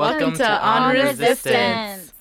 [0.00, 1.20] Welcome, Welcome to, to On On Resistance.
[1.20, 2.12] Resistance.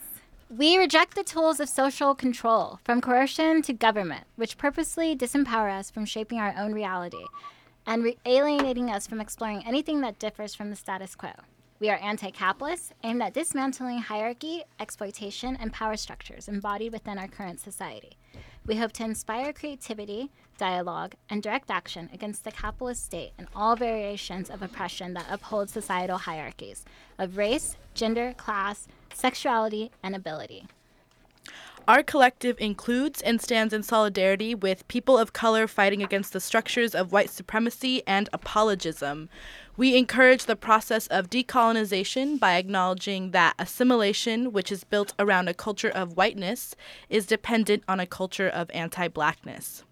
[0.50, 5.91] We reject the tools of social control, from coercion to government, which purposely disempower us
[5.91, 7.26] from shaping our own reality
[7.86, 11.32] and re- alienating us from exploring anything that differs from the status quo.
[11.80, 17.28] We are anti capitalist, aimed at dismantling hierarchy, exploitation, and power structures embodied within our
[17.28, 18.18] current society.
[18.68, 23.76] We hope to inspire creativity, dialogue, and direct action against the capitalist state and all
[23.76, 26.84] variations of oppression that uphold societal hierarchies
[27.20, 30.66] of race, gender, class, sexuality, and ability.
[31.88, 36.96] Our collective includes and stands in solidarity with people of color fighting against the structures
[36.96, 39.30] of white supremacy and apologism.
[39.77, 45.53] We encourage the process of decolonization by acknowledging that assimilation, which is built around a
[45.53, 46.75] culture of whiteness,
[47.09, 49.84] is dependent on a culture of anti blackness.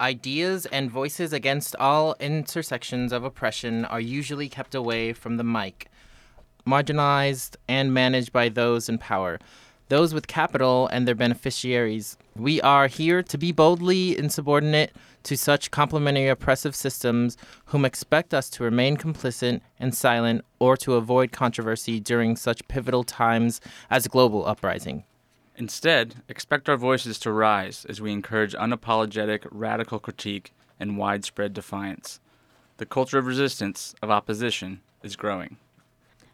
[0.00, 5.86] Ideas and voices against all intersections of oppression are usually kept away from the mic,
[6.66, 9.38] marginalized and managed by those in power,
[9.88, 12.16] those with capital and their beneficiaries.
[12.34, 14.90] We are here to be boldly insubordinate
[15.28, 20.94] to such complementary oppressive systems whom expect us to remain complicit and silent or to
[20.94, 25.04] avoid controversy during such pivotal times as global uprising.
[25.54, 32.20] Instead, expect our voices to rise as we encourage unapologetic, radical critique and widespread defiance.
[32.78, 35.58] The culture of resistance, of opposition, is growing.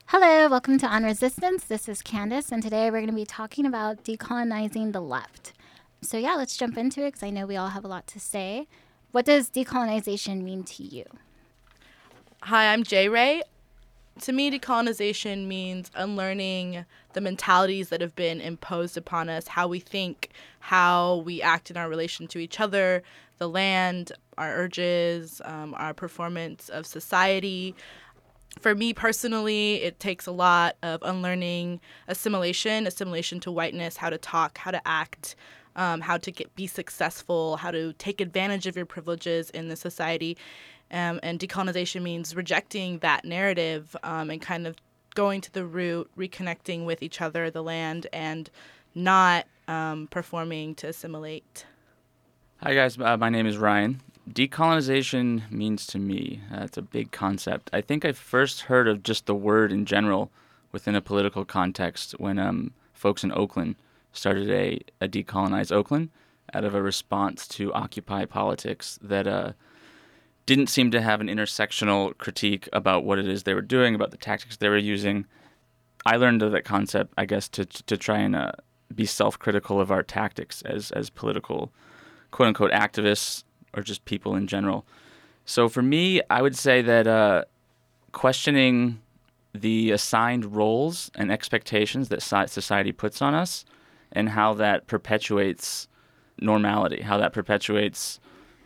[0.07, 1.65] Hello, welcome to On Resistance.
[1.65, 5.53] This is Candace, and today we're going to be talking about decolonizing the left.
[6.01, 8.21] So, yeah, let's jump into it because I know we all have a lot to
[8.21, 8.69] say.
[9.15, 11.05] What does decolonization mean to you?
[12.43, 13.45] Hi, I'm Jay Ray.
[14.23, 19.79] To me, decolonization means unlearning the mentalities that have been imposed upon us, how we
[19.79, 23.05] think, how we act in our relation to each other,
[23.39, 27.77] the land, our urges, um, our performance of society.
[28.59, 34.19] For me personally, it takes a lot of unlearning assimilation, assimilation to whiteness, how to
[34.19, 35.37] talk, how to act,
[35.77, 39.77] um, how to get be successful, how to take advantage of your privileges in the
[39.77, 40.37] society.
[40.91, 44.77] Um, and decolonization means rejecting that narrative um, and kind of
[45.15, 48.51] going to the root, reconnecting with each other, the land, and
[48.95, 51.65] not um, performing to assimilate.
[52.59, 52.99] Hi, guys.
[52.99, 54.01] Uh, my name is Ryan.
[54.31, 57.69] Decolonization means to me, uh, a big concept.
[57.73, 60.31] I think I first heard of just the word in general
[60.73, 63.77] within a political context when um, folks in Oakland
[64.15, 66.09] started a, a decolonize Oakland
[66.55, 69.53] out of a response to Occupy politics that uh,
[70.47, 74.11] didn't seem to have an intersectional critique about what it is they were doing, about
[74.11, 75.27] the tactics they were using.
[76.07, 78.53] I learned of that concept, I guess, to to try and uh,
[78.95, 81.73] be self-critical of our tactics as as political,
[82.31, 84.85] quote unquote, activists or just people in general.
[85.45, 87.45] So for me, I would say that uh,
[88.13, 89.01] questioning
[89.55, 93.65] the assigned roles and expectations that society puts on us,
[94.15, 95.89] and how that perpetuates
[96.41, 98.21] normality, how that perpetuates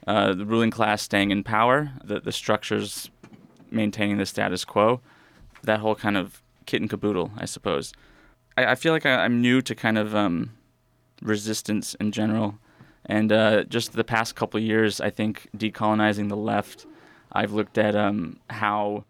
[0.06, 3.10] uh, the ruling class staying in power, the, the structures
[3.70, 5.00] maintaining the status quo,
[5.62, 7.92] that whole kind of kit and caboodle, I suppose.
[8.56, 10.52] I, I feel like I, am new to kind of um,
[11.22, 12.58] resistance in general.
[13.06, 16.86] And uh, just the past couple years, I think decolonizing the left,
[17.32, 19.04] I've looked at um, how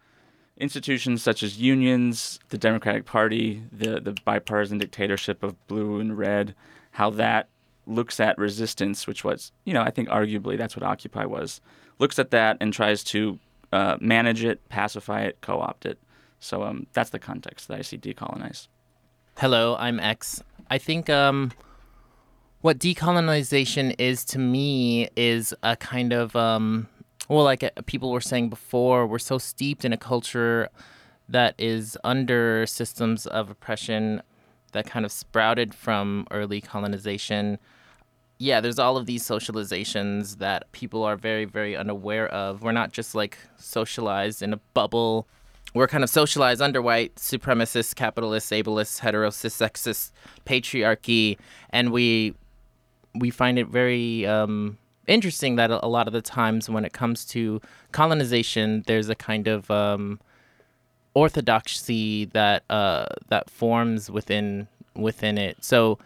[0.59, 6.55] institutions such as unions, the Democratic Party, the, the bipartisan dictatorship of blue and red,
[6.93, 7.49] how that
[7.87, 11.61] looks at resistance, which was, you know, I think arguably that's what Occupy was,
[11.99, 13.39] looks at that and tries to
[13.73, 15.99] uh, manage it, pacify it, co opt it.
[16.41, 18.69] So um, that's the context that I see decolonize.
[19.37, 20.43] Hello, I'm X.
[20.71, 21.53] I think um,
[22.61, 26.89] what decolonization is to me is a kind of, um,
[27.29, 30.69] well, like uh, people were saying before, we're so steeped in a culture
[31.29, 34.23] that is under systems of oppression
[34.73, 37.59] that kind of sprouted from early colonization
[38.39, 42.63] yeah, there's all of these socializations that people are very, very unaware of.
[42.63, 45.27] We're not just like socialized in a bubble.
[45.75, 50.13] We're kind of socialized under white supremacist, capitalist, ableist, heterosis, sexist
[50.47, 51.37] patriarchy,
[51.71, 52.35] and we
[53.15, 54.79] we find it very um,
[55.09, 57.61] interesting that a lot of the times when it comes to
[57.93, 60.21] colonization, there's a kind of um,
[61.15, 65.65] orthodoxy that uh, that forms within within it.
[65.65, 65.99] So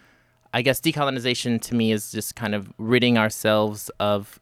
[0.53, 4.39] I guess decolonization to me is just kind of ridding ourselves of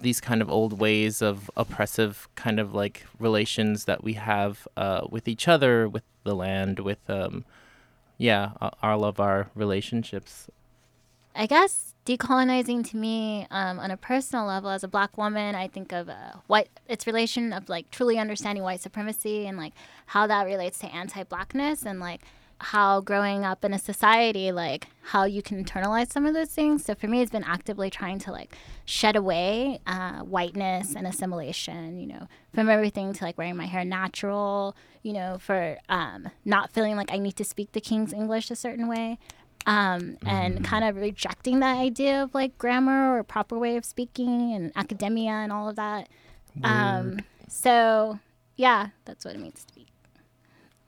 [0.00, 5.02] these kind of old ways of oppressive kind of like relations that we have uh,
[5.10, 7.44] with each other, with the land, with um,
[8.16, 8.52] yeah,
[8.82, 10.48] all of our relationships.
[11.34, 15.68] I guess decolonizing to me um, on a personal level as a black woman i
[15.68, 19.72] think of uh, white its relation of like truly understanding white supremacy and like
[20.06, 22.22] how that relates to anti-blackness and like
[22.62, 26.84] how growing up in a society like how you can internalize some of those things.
[26.84, 28.54] So for me it's been actively trying to like
[28.84, 33.84] shed away uh, whiteness and assimilation you know from everything to like wearing my hair
[33.84, 38.50] natural you know for um, not feeling like i need to speak the king's english
[38.50, 39.16] a certain way
[39.66, 44.52] um, and kind of rejecting that idea of like grammar or proper way of speaking
[44.54, 46.08] and academia and all of that
[46.64, 48.18] um, so
[48.56, 49.86] yeah that's what it means to be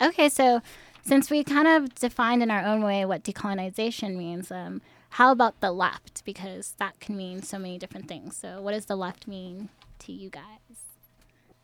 [0.00, 0.60] okay so
[1.04, 4.80] since we kind of defined in our own way what decolonization means, um,
[5.10, 6.24] how about the left?
[6.24, 8.36] Because that can mean so many different things.
[8.36, 9.68] So, what does the left mean
[10.00, 10.42] to you guys?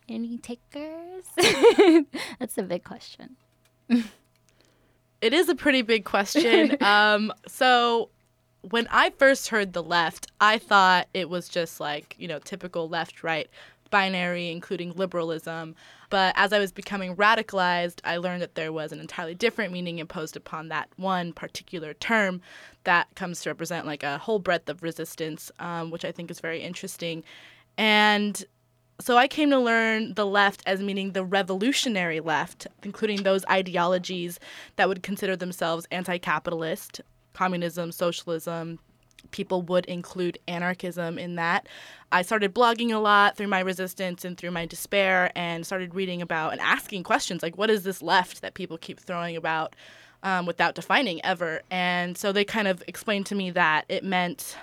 [0.07, 1.25] Any takers?
[2.39, 3.37] That's a big question.
[5.21, 6.77] It is a pretty big question.
[6.81, 8.09] um, so
[8.61, 12.89] when I first heard the left, I thought it was just like, you know, typical
[12.89, 13.49] left right
[13.89, 15.75] binary, including liberalism.
[16.09, 19.99] But as I was becoming radicalized, I learned that there was an entirely different meaning
[19.99, 22.41] imposed upon that one particular term
[22.83, 26.39] that comes to represent like a whole breadth of resistance, um, which I think is
[26.39, 27.23] very interesting.
[27.77, 28.43] And
[28.99, 34.39] so I came to learn the left as meaning the revolutionary left, including those ideologies
[34.75, 37.01] that would consider themselves anti capitalist,
[37.33, 38.79] communism, socialism,
[39.31, 41.67] people would include anarchism in that.
[42.11, 46.21] I started blogging a lot through my resistance and through my despair and started reading
[46.21, 49.75] about and asking questions like, what is this left that people keep throwing about
[50.23, 51.61] um, without defining ever?
[51.69, 54.57] And so they kind of explained to me that it meant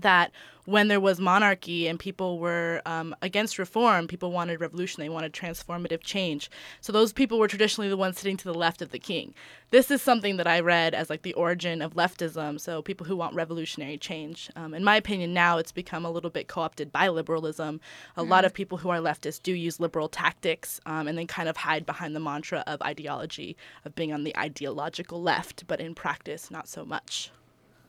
[0.00, 0.30] that
[0.66, 5.32] when there was monarchy and people were um, against reform, people wanted revolution, they wanted
[5.32, 6.50] transformative change.
[6.80, 9.34] So those people were traditionally the ones sitting to the left of the king.
[9.70, 12.60] This is something that I read as like the origin of leftism.
[12.60, 14.50] So people who want revolutionary change.
[14.56, 17.80] Um, in my opinion, now it's become a little bit co-opted by liberalism.
[18.16, 18.30] A mm-hmm.
[18.30, 21.56] lot of people who are leftists do use liberal tactics um, and then kind of
[21.56, 26.50] hide behind the mantra of ideology of being on the ideological left, but in practice,
[26.50, 27.30] not so much.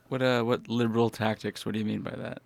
[0.08, 1.66] What uh, what liberal tactics?
[1.66, 2.40] What do you mean by that?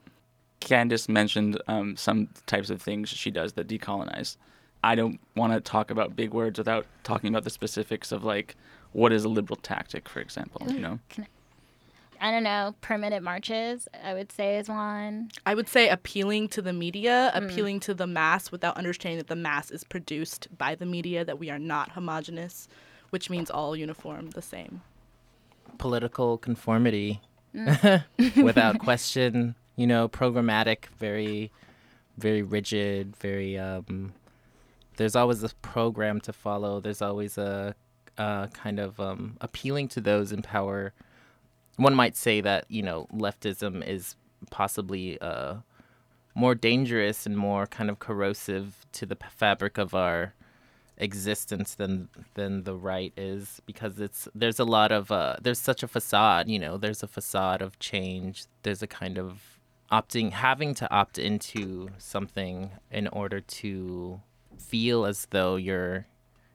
[0.60, 4.36] Candace mentioned um, some types of things she does that decolonize.
[4.82, 8.56] I don't want to talk about big words without talking about the specifics of like
[8.92, 10.66] what is a liberal tactic, for example.
[10.70, 10.98] You know.
[12.22, 15.30] I don't know, permanent marches, I would say is one.
[15.46, 17.44] I would say appealing to the media, mm.
[17.44, 21.38] appealing to the mass without understanding that the mass is produced by the media, that
[21.38, 22.68] we are not homogenous,
[23.08, 24.82] which means all uniform, the same.
[25.78, 27.22] Political conformity
[27.54, 28.04] mm.
[28.42, 31.50] without question you know, programmatic, very,
[32.18, 33.58] very rigid, very.
[33.58, 34.12] Um,
[34.98, 36.80] there's always a program to follow.
[36.80, 37.74] There's always a,
[38.18, 40.92] a kind of um, appealing to those in power.
[41.76, 44.16] One might say that you know leftism is
[44.50, 45.54] possibly uh,
[46.34, 50.34] more dangerous and more kind of corrosive to the fabric of our
[50.98, 55.82] existence than than the right is because it's there's a lot of uh, there's such
[55.82, 59.49] a facade you know there's a facade of change there's a kind of
[59.90, 64.20] opting having to opt into something in order to
[64.58, 66.06] feel as though you're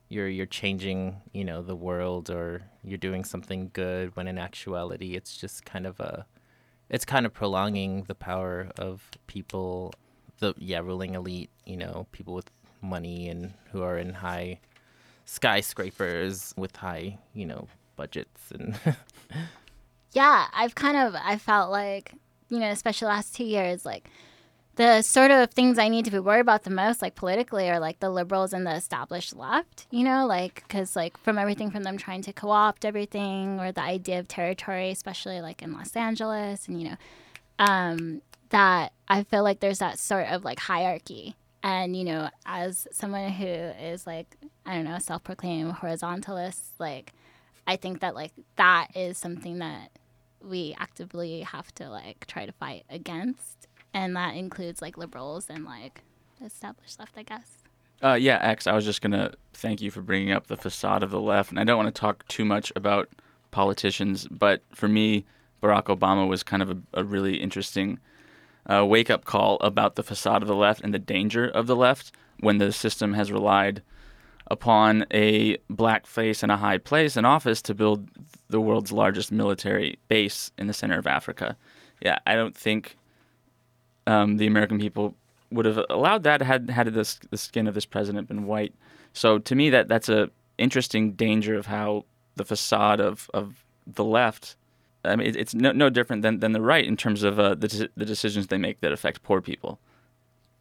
[0.07, 5.15] you're you're changing you know the world or you're doing something good when in actuality
[5.15, 6.25] it's just kind of a
[6.89, 9.93] it's kind of prolonging the power of people
[10.39, 12.49] the yeah ruling elite you know people with
[12.81, 14.59] money and who are in high
[15.25, 18.77] skyscrapers with high you know budgets and
[20.13, 22.13] yeah i've kind of i felt like
[22.49, 24.09] you know, especially last two years, like
[24.75, 27.79] the sort of things I need to be worried about the most, like politically, are
[27.79, 31.83] like the liberals and the established left, you know, like, because like from everything from
[31.83, 35.95] them trying to co opt everything or the idea of territory, especially like in Los
[35.95, 36.95] Angeles, and, you know,
[37.59, 41.35] um, that I feel like there's that sort of like hierarchy.
[41.63, 47.13] And, you know, as someone who is like, I don't know, self proclaimed horizontalist, like,
[47.65, 49.89] I think that like that is something that
[50.45, 55.65] we actively have to like try to fight against, and that includes like liberals and
[55.65, 56.03] like
[56.43, 57.63] established left, I guess.
[58.03, 58.67] Uh, yeah, X.
[58.67, 61.59] I was just gonna thank you for bringing up the facade of the left, and
[61.59, 63.09] I don't want to talk too much about
[63.51, 65.25] politicians, but for me,
[65.63, 67.99] Barack Obama was kind of a, a really interesting
[68.69, 71.75] uh, wake up call about the facade of the left and the danger of the
[71.75, 73.81] left when the system has relied
[74.47, 78.07] upon a black face and a high place in office to build
[78.49, 81.57] the world's largest military base in the center of Africa.
[82.01, 82.97] Yeah, I don't think
[84.05, 85.15] um, the American people
[85.51, 88.73] would have allowed that had had this, the skin of this president been white.
[89.13, 94.03] So to me, that that's a interesting danger of how the facade of, of the
[94.03, 94.55] left
[95.05, 97.67] I mean, it's no, no different than, than the right in terms of uh, the,
[97.67, 99.79] de- the decisions they make that affect poor people.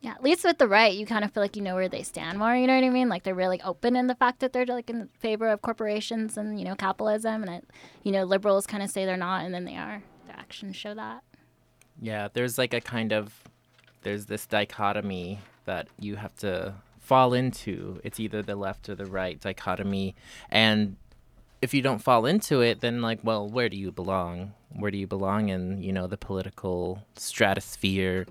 [0.05, 2.03] Yeah, at least with the right, you kind of feel like you know where they
[2.03, 2.55] stand more.
[2.55, 3.09] You know what I mean?
[3.09, 6.59] Like they're really open in the fact that they're like in favor of corporations and
[6.59, 7.71] you know capitalism, and it,
[8.03, 10.03] you know liberals kind of say they're not, and then they are.
[10.27, 11.25] Their actions show that.
[12.03, 13.33] Yeah, there's like a kind of
[14.03, 17.99] there's this dichotomy that you have to fall into.
[18.05, 20.15] It's either the left or the right dichotomy,
[20.51, 20.97] and
[21.63, 24.53] if you don't fall into it, then like, well, where do you belong?
[24.69, 28.27] Where do you belong in you know the political stratosphere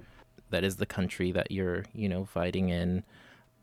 [0.53, 3.03] that is the country that you're you know fighting in?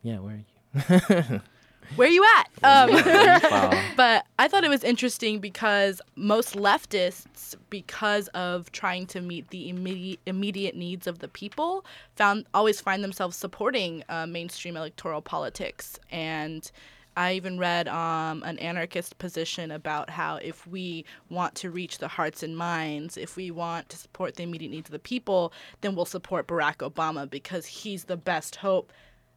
[0.03, 0.43] Yeah, where
[0.77, 1.41] are you?
[1.95, 2.49] Where are you at?
[2.63, 9.49] Um, but I thought it was interesting because most leftists, because of trying to meet
[9.49, 15.21] the immediate immediate needs of the people, found always find themselves supporting uh, mainstream electoral
[15.21, 15.99] politics.
[16.11, 16.71] And
[17.17, 22.07] I even read um, an anarchist position about how if we want to reach the
[22.07, 25.51] hearts and minds, if we want to support the immediate needs of the people,
[25.81, 28.91] then we'll support Barack Obama because he's the best hope.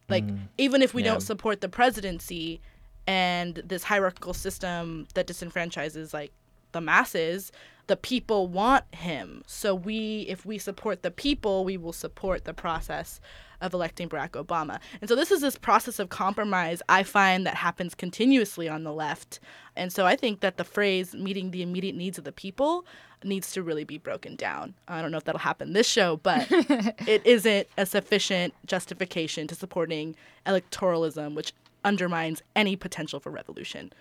[0.07, 0.23] Like
[0.57, 1.11] even if we Yeah.
[1.11, 2.61] don't support the presidency
[3.07, 6.31] and this hierarchical system that disenfranchises like
[6.71, 7.51] the masses
[7.87, 9.43] the people want him.
[9.45, 13.19] So we if we support the people we will support the process
[13.61, 17.55] of electing barack obama and so this is this process of compromise i find that
[17.55, 19.39] happens continuously on the left
[19.75, 22.85] and so i think that the phrase meeting the immediate needs of the people
[23.23, 26.47] needs to really be broken down i don't know if that'll happen this show but
[26.51, 33.91] it isn't a sufficient justification to supporting electoralism, which undermines any potential for revolution.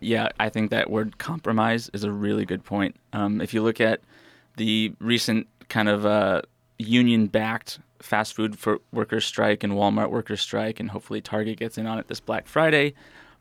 [0.00, 2.96] Yeah, I think that word compromise is a really good point.
[3.12, 4.00] Um, if you look at
[4.56, 6.42] the recent kind of uh,
[6.78, 11.78] union backed fast food for workers strike and Walmart workers strike, and hopefully Target gets
[11.78, 12.94] in on it this Black Friday,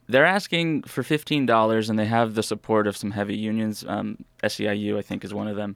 [0.07, 3.83] they're asking for $15 and they have the support of some heavy unions.
[3.87, 5.75] Um, SEIU, I think, is one of them.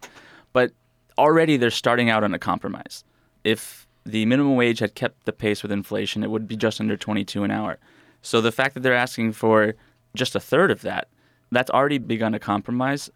[0.54, 0.72] But
[1.18, 3.04] already they're starting out on a compromise.
[3.44, 6.98] If the minimum wage had kept the pace with inflation, it would be just under
[6.98, 7.78] 22 an hour.
[8.22, 9.76] So the fact that they're asking for
[10.16, 11.10] just a third of that,
[11.52, 13.10] that's already begun a compromise.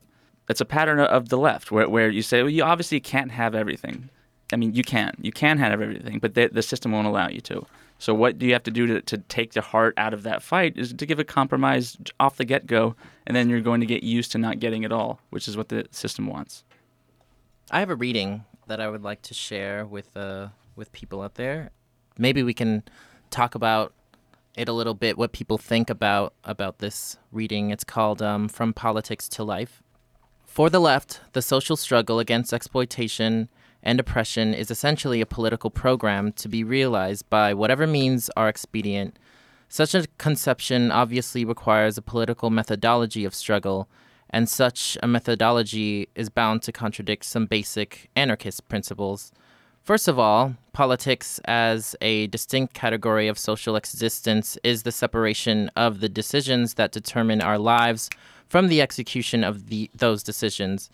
[0.50, 3.56] It's a pattern of the left where, where you say, well, you obviously can't have
[3.56, 4.10] everything.
[4.54, 5.14] I mean, you can.
[5.22, 7.66] You can have everything, but the, the system won't allow you to.
[7.98, 10.44] So what do you have to do to, to take the heart out of that
[10.44, 14.04] fight is to give a compromise off the get-go, and then you're going to get
[14.04, 16.64] used to not getting it all, which is what the system wants.
[17.72, 21.36] I have a reading that I would like to share with uh with people out
[21.36, 21.72] there.
[22.18, 22.84] Maybe we can
[23.32, 23.94] talk about
[24.56, 25.18] it a little bit.
[25.18, 27.72] What people think about about this reading.
[27.72, 29.82] It's called um, "From Politics to Life."
[30.46, 33.50] For the left, the social struggle against exploitation
[33.86, 39.18] and oppression is essentially a political program to be realized by whatever means are expedient.
[39.70, 43.88] Such a conception obviously requires a political methodology of struggle,
[44.32, 49.32] and such a methodology is bound to contradict some basic anarchist principles.
[49.84, 56.00] First of all, politics as a distinct category of social existence is the separation of
[56.00, 58.10] the decisions that determine our lives
[58.48, 60.90] from the execution of the, those decisions.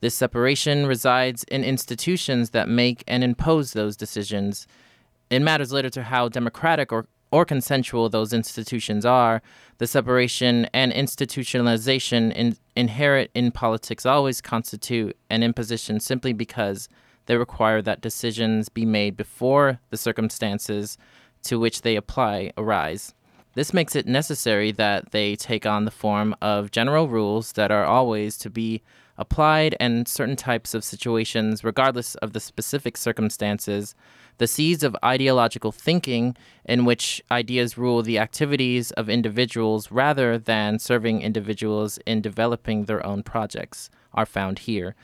[0.00, 4.66] This separation resides in institutions that make and impose those decisions.
[5.28, 9.42] It matters little to how democratic or, or consensual those institutions are.
[9.78, 16.88] The separation and institutionalization in, inherent in politics always constitute an imposition simply because
[17.26, 20.96] they require that decisions be made before the circumstances
[21.42, 23.14] to which they apply arise.
[23.54, 27.84] This makes it necessary that they take on the form of general rules that are
[27.84, 28.82] always to be
[29.20, 33.94] applied in certain types of situations, regardless of the specific circumstances.
[34.38, 36.34] The seeds of ideological thinking,
[36.64, 43.04] in which ideas rule the activities of individuals rather than serving individuals in developing their
[43.06, 44.96] own projects, are found here.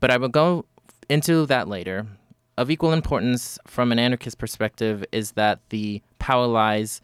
[0.00, 0.64] But I will go
[1.10, 2.06] into that later.
[2.56, 7.02] Of equal importance from an anarchist perspective is that the power lies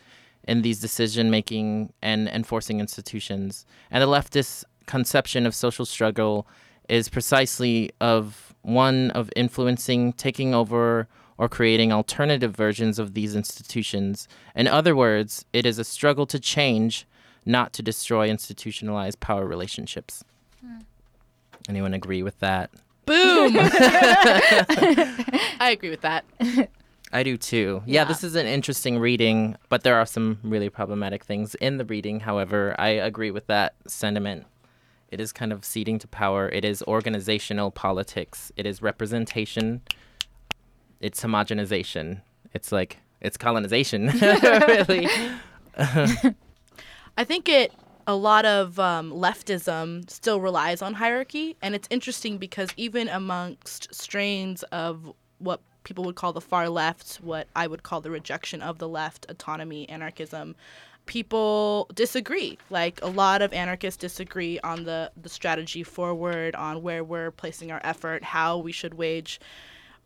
[0.49, 3.67] in these decision making and enforcing institutions.
[3.91, 6.47] And the leftist conception of social struggle
[6.89, 11.07] is precisely of one of influencing, taking over,
[11.39, 14.27] or creating alternative versions of these institutions.
[14.55, 17.07] In other words, it is a struggle to change,
[17.45, 20.25] not to destroy institutionalized power relationships.
[20.65, 20.79] Hmm.
[21.69, 22.71] Anyone agree with that?
[23.05, 23.57] Boom!
[23.61, 26.25] I agree with that.
[27.13, 27.83] I do too.
[27.87, 28.09] Yeah, Yeah.
[28.09, 32.21] this is an interesting reading, but there are some really problematic things in the reading.
[32.21, 34.47] However, I agree with that sentiment.
[35.11, 36.49] It is kind of ceding to power.
[36.49, 38.51] It is organizational politics.
[38.57, 39.83] It is representation.
[41.01, 42.23] It's homogenization.
[42.53, 45.09] It's like it's colonization, really.
[45.79, 47.73] I think it
[48.07, 51.57] a lot of um, leftism still relies on hierarchy.
[51.61, 57.17] And it's interesting because even amongst strains of what people would call the far left,
[57.17, 60.55] what I would call the rejection of the left, autonomy, anarchism,
[61.07, 62.59] people disagree.
[62.71, 67.73] Like a lot of anarchists disagree on the, the strategy forward, on where we're placing
[67.73, 69.41] our effort, how we should wage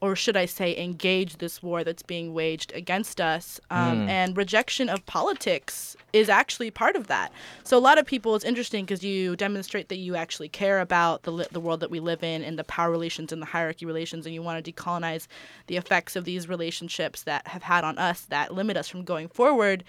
[0.02, 3.60] or should I say, engage this war that's being waged against us.
[3.70, 7.30] Um, And rejection of politics is actually part of that.
[7.64, 11.24] So a lot of people, it's interesting because you demonstrate that you actually care about
[11.24, 14.24] the the world that we live in and the power relations and the hierarchy relations,
[14.24, 15.26] and you want to decolonize
[15.66, 19.28] the effects of these relationships that have had on us that limit us from going
[19.28, 19.84] forward.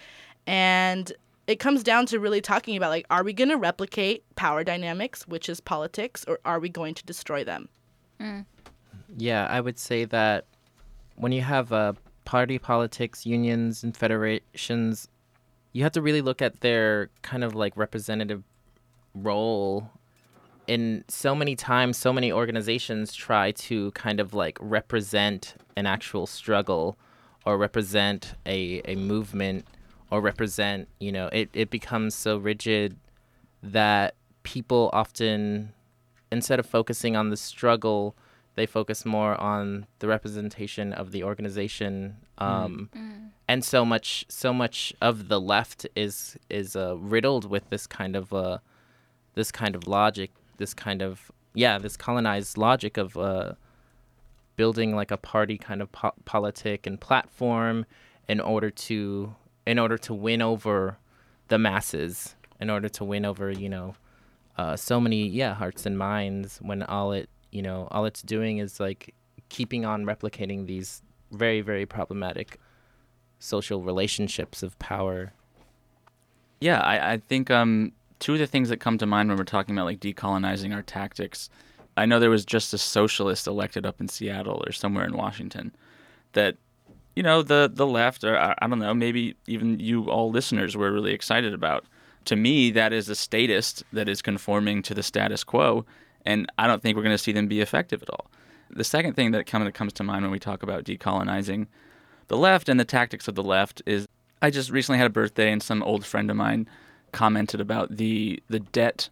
[0.46, 1.12] And
[1.46, 5.26] it comes down to really talking about like, are we going to replicate power dynamics,
[5.26, 7.68] which is politics, or are we going to destroy them?
[9.16, 10.46] Yeah, I would say that
[11.16, 11.94] when you have uh,
[12.24, 15.08] party politics, unions, and federations,
[15.72, 18.44] you have to really look at their kind of like representative
[19.14, 19.90] role.
[20.68, 26.26] In so many times, so many organizations try to kind of like represent an actual
[26.26, 26.96] struggle
[27.44, 29.66] or represent a, a movement
[30.12, 32.96] or represent, you know, it, it becomes so rigid
[33.62, 35.72] that people often,
[36.30, 38.14] instead of focusing on the struggle,
[38.54, 42.90] they focus more on the representation of the organization um,
[43.48, 48.14] and so much so much of the left is is uh, riddled with this kind
[48.14, 48.58] of uh,
[49.34, 53.52] this kind of logic this kind of yeah this colonized logic of uh,
[54.56, 57.86] building like a party kind of po- politic and platform
[58.28, 59.34] in order to
[59.66, 60.98] in order to win over
[61.48, 63.94] the masses in order to win over you know
[64.58, 68.58] uh, so many yeah hearts and minds when all it you know all it's doing
[68.58, 69.14] is like
[69.48, 72.58] keeping on replicating these very very problematic
[73.38, 75.32] social relationships of power
[76.60, 77.90] Yeah, I, I think um,
[78.20, 80.82] two of the things that come to mind when we're talking about like decolonizing our
[80.82, 81.50] tactics.
[81.96, 85.74] I know there was just a socialist elected up in Seattle or somewhere in Washington
[86.34, 86.56] that,
[87.14, 90.92] you know, the the left or I, don't know, maybe even you all listeners were
[90.92, 91.84] really excited about.
[92.26, 95.84] To me, that is a statist that is conforming to the status quo,
[96.24, 98.26] and I don't think we're going to see them be effective at all.
[98.70, 101.66] The second thing that kind of comes to mind when we talk about decolonizing
[102.28, 104.06] the left and the tactics of the left is
[104.40, 106.68] I just recently had a birthday and some old friend of mine
[107.12, 109.10] commented about the the debt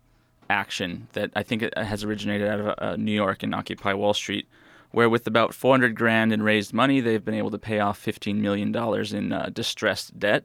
[0.49, 4.15] action that I think it has originated out of uh, New York and Occupy Wall
[4.15, 4.49] Street,
[4.93, 8.41] where with about 400 grand in raised money, they've been able to pay off 15
[8.41, 10.45] million dollars in uh, distressed debt,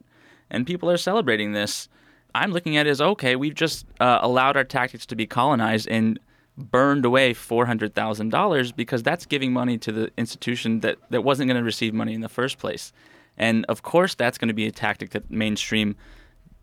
[0.50, 1.88] and people are celebrating this.
[2.34, 5.88] I'm looking at it as okay, we've just uh, allowed our tactics to be colonized
[5.88, 6.18] and
[6.56, 11.64] burned away $400,000 because that's giving money to the institution that, that wasn't going to
[11.64, 12.92] receive money in the first place.
[13.36, 15.96] And of course, that's going to be a tactic that mainstream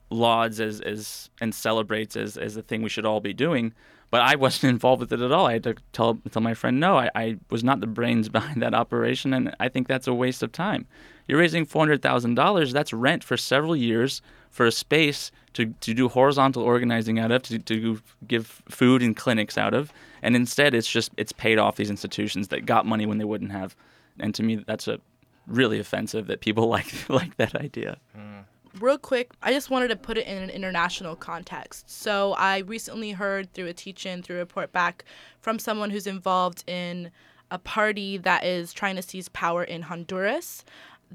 [0.09, 3.73] lauds as, as and celebrates as, as the thing we should all be doing.
[4.13, 5.47] But I wasn't involved with it at all.
[5.47, 8.61] I had to tell, tell my friend, no, I, I was not the brains behind
[8.61, 10.85] that operation, and I think that's a waste of time.
[11.27, 14.21] You're raising $400,000, that's rent for several years
[14.51, 19.17] for a space to, to do horizontal organizing out of, to, to give food and
[19.17, 23.07] clinics out of, and instead it's just it's paid off these institutions that got money
[23.07, 23.75] when they wouldn't have,
[24.19, 24.99] and to me that's a
[25.47, 27.97] really offensive that people like like that idea.
[28.15, 28.41] Hmm.
[28.79, 31.89] Real quick, I just wanted to put it in an international context.
[31.89, 35.05] So I recently heard through a teach-in, through a report back
[35.39, 37.11] from someone who's involved in
[37.51, 40.65] a party that is trying to seize power in Honduras.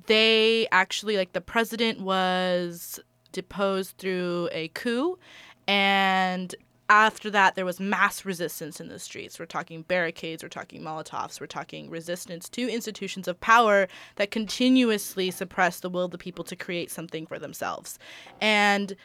[0.07, 3.01] They actually, like, the president was
[3.33, 5.19] deposed through a coup,
[5.67, 6.55] and
[6.89, 9.39] after that, there was mass resistance in the streets.
[9.39, 15.31] We're talking barricades, we're talking Molotovs, we're talking resistance to institutions of power that continuously
[15.31, 17.99] suppress the will of the people to create something for themselves.
[18.41, 18.97] And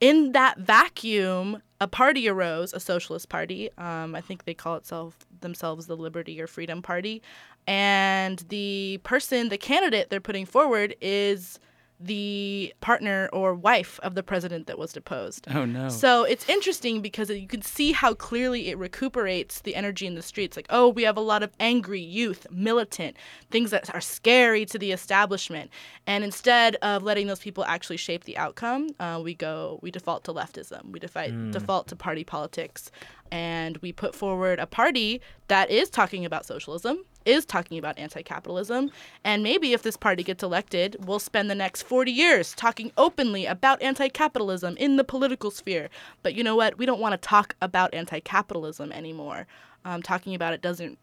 [0.00, 3.70] in that vacuum, a party arose, a socialist party.
[3.78, 7.22] Um, I think they call itself themselves the Liberty or Freedom Party.
[7.66, 11.58] And the person, the candidate they're putting forward is
[12.04, 15.46] the partner or wife of the president that was deposed.
[15.50, 15.88] Oh no!
[15.88, 20.22] So it's interesting because you can see how clearly it recuperates the energy in the
[20.22, 20.56] streets.
[20.56, 23.16] Like, oh, we have a lot of angry youth, militant,
[23.50, 25.70] things that are scary to the establishment.
[26.06, 30.24] And instead of letting those people actually shape the outcome, uh, we go, we default
[30.24, 30.92] to leftism.
[30.92, 32.90] We defi- default to party politics.
[33.30, 38.22] And we put forward a party that is talking about socialism, is talking about anti
[38.22, 38.90] capitalism.
[39.24, 43.46] And maybe if this party gets elected, we'll spend the next 40 years talking openly
[43.46, 45.88] about anti capitalism in the political sphere.
[46.22, 46.78] But you know what?
[46.78, 49.46] We don't want to talk about anti capitalism anymore.
[49.84, 50.98] Um, talking about it doesn't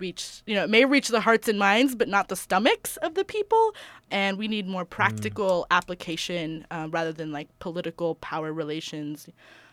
[0.00, 3.14] reach, you know, it may reach the hearts and minds, but not the stomachs of
[3.14, 3.74] the people.
[4.10, 9.28] And we need more practical application uh, rather than like political power relations.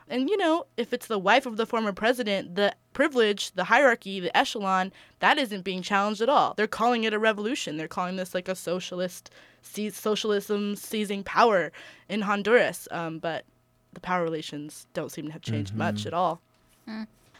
[0.07, 4.19] And, you know, if it's the wife of the former president, the privilege, the hierarchy,
[4.19, 6.53] the echelon, that isn't being challenged at all.
[6.55, 7.77] They're calling it a revolution.
[7.77, 11.71] They're calling this like a socialist, seize, socialism seizing power
[12.07, 12.87] in Honduras.
[12.91, 13.45] Um, but
[13.93, 16.39] the power relations don't seem to have changed much at all.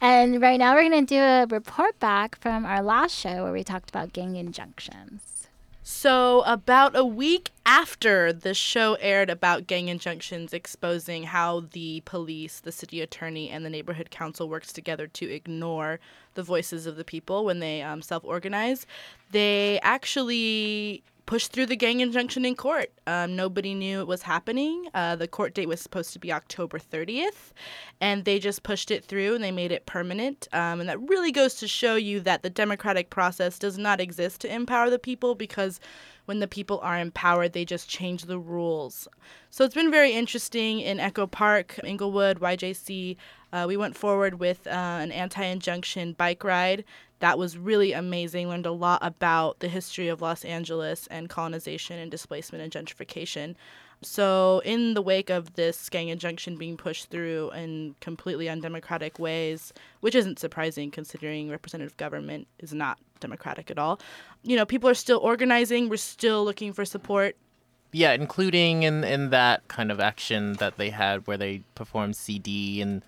[0.02, 3.54] And right now we're going to do a report back from our last show where
[3.54, 5.45] we talked about gang injunctions.
[5.88, 12.60] So, about a week after the show aired about gang injunctions exposing how the police,
[12.60, 16.00] the city attorney, and the neighborhood council works together to ignore
[16.34, 18.88] the voices of the people when they um, self organize,
[19.30, 22.92] they actually pushed through the gang injunction in court.
[23.08, 24.88] Um, nobody knew it was happening.
[24.94, 27.52] Uh, the court date was supposed to be October 30th,
[28.00, 30.48] and they just pushed it through and they made it permanent.
[30.54, 34.42] Um, and that really goes to show you that the democratic process does not exist
[34.42, 35.80] to empower the people because
[36.26, 39.08] when the people are empowered, they just change the rules.
[39.50, 43.16] So it's been very interesting in Echo Park, Inglewood, YJC.
[43.56, 46.84] Uh, we went forward with uh, an anti injunction bike ride.
[47.20, 48.50] That was really amazing.
[48.50, 53.56] Learned a lot about the history of Los Angeles and colonization and displacement and gentrification.
[54.02, 59.72] So, in the wake of this gang injunction being pushed through in completely undemocratic ways,
[60.02, 64.02] which isn't surprising considering representative government is not democratic at all,
[64.44, 65.88] you know, people are still organizing.
[65.88, 67.38] We're still looking for support.
[67.94, 72.82] Yeah, including in in that kind of action that they had where they performed CD
[72.82, 73.02] and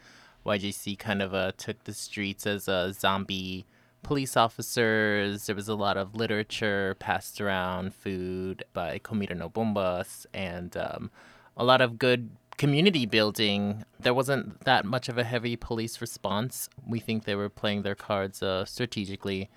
[0.48, 3.66] YJC kind of uh, took the streets as a zombie
[4.02, 5.46] police officers.
[5.46, 11.12] There was a lot of literature passed around, food by Comida No Bombas, and um,
[11.58, 13.84] a lot of good community building.
[14.00, 16.70] There wasn't that much of a heavy police response.
[16.88, 19.50] We think they were playing their cards uh, strategically.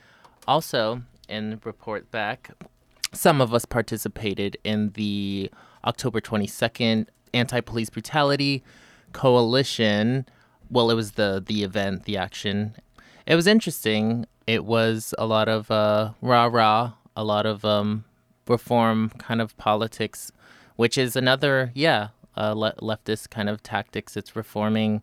[0.47, 2.51] Also, in report back,
[3.13, 5.51] some of us participated in the
[5.85, 8.63] October 22nd anti-police brutality
[9.13, 10.27] coalition.
[10.71, 12.77] Well, it was the the event, the action.
[13.27, 14.27] It was interesting.
[14.47, 18.05] It was a lot of uh, rah rah, a lot of um,
[18.47, 20.31] reform kind of politics,
[20.77, 24.17] which is another yeah uh, le- leftist kind of tactics.
[24.17, 25.03] It's reforming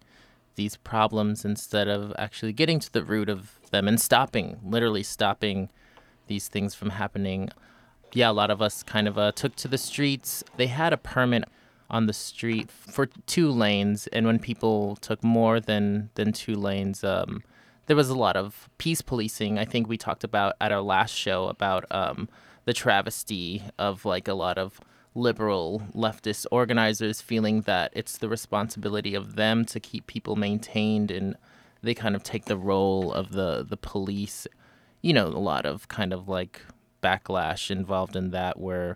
[0.55, 5.69] these problems instead of actually getting to the root of them and stopping, literally stopping
[6.27, 7.49] these things from happening.
[8.13, 10.43] Yeah, a lot of us kind of uh, took to the streets.
[10.55, 11.43] They had a permit
[11.89, 17.03] on the street for two lanes, and when people took more than than two lanes,
[17.03, 17.43] um,
[17.87, 19.57] there was a lot of peace policing.
[19.57, 22.29] I think we talked about at our last show about um,
[22.65, 24.79] the travesty of like a lot of
[25.15, 31.35] liberal leftist organizers feeling that it's the responsibility of them to keep people maintained and
[31.81, 34.45] they kind of take the role of the the police
[35.01, 36.61] you know a lot of kind of like
[37.01, 38.95] backlash involved in that where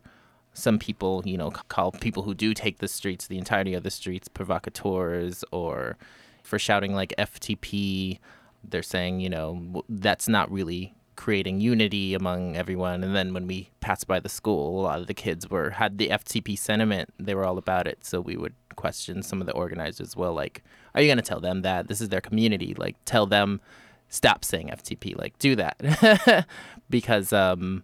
[0.53, 3.91] some people you know call people who do take the streets the entirety of the
[3.91, 5.97] streets provocateurs or
[6.43, 8.19] for shouting like ftp
[8.63, 13.03] they're saying you know that's not really creating unity among everyone.
[13.03, 15.99] And then when we passed by the school a lot of the kids were had
[15.99, 18.03] the ftp sentiment they were all about it.
[18.03, 20.63] So we would question some of the organizers well like
[20.95, 21.87] are you going to tell them that?
[21.87, 22.73] This is their community.
[22.73, 23.61] Like tell them
[24.09, 26.47] stop saying ftp like do that.
[26.89, 27.83] Because um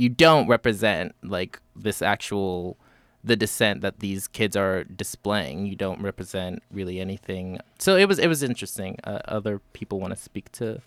[0.00, 2.78] you don't represent like this actual
[3.22, 5.66] the dissent that these kids are displaying.
[5.66, 7.58] You don't represent really anything.
[7.78, 8.96] So it was it was interesting.
[9.04, 10.80] Uh, other people want to speak to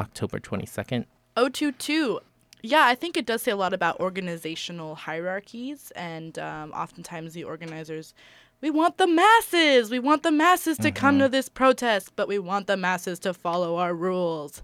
[0.00, 1.04] october 22nd
[1.36, 2.18] 022.
[2.62, 7.44] Yeah, I think it does say a lot about organizational hierarchies, and um, oftentimes the
[7.44, 8.14] organizers,
[8.60, 12.38] we want the masses, we want the masses to come to this protest, but we
[12.38, 14.60] want the masses to follow our rules.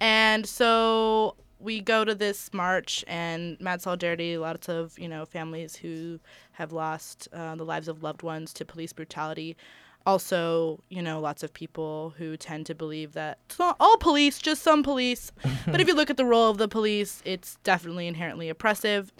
[0.00, 5.76] And so we go to this march and mad solidarity lots of you know families
[5.76, 6.18] who
[6.52, 9.56] have lost uh, the lives of loved ones to police brutality
[10.06, 14.38] also, you know, lots of people who tend to believe that it's not all police,
[14.38, 15.32] just some police.
[15.66, 19.12] but if you look at the role of the police, it's definitely inherently oppressive.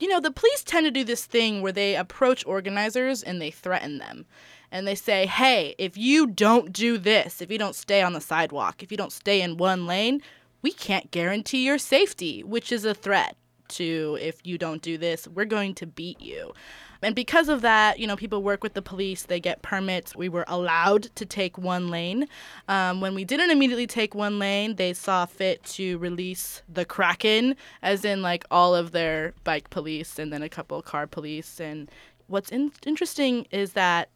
[0.00, 3.50] You know, the police tend to do this thing where they approach organizers and they
[3.50, 4.26] threaten them.
[4.70, 8.20] And they say, hey, if you don't do this, if you don't stay on the
[8.20, 10.20] sidewalk, if you don't stay in one lane,
[10.62, 13.36] we can't guarantee your safety, which is a threat
[13.68, 16.52] to if you don't do this, we're going to beat you.
[17.02, 20.16] And because of that, you know, people work with the police, they get permits.
[20.16, 22.26] We were allowed to take one lane.
[22.66, 27.54] Um, when we didn't immediately take one lane, they saw fit to release the Kraken,
[27.82, 31.60] as in like all of their bike police and then a couple car police.
[31.60, 31.88] And
[32.26, 34.08] what's in- interesting is that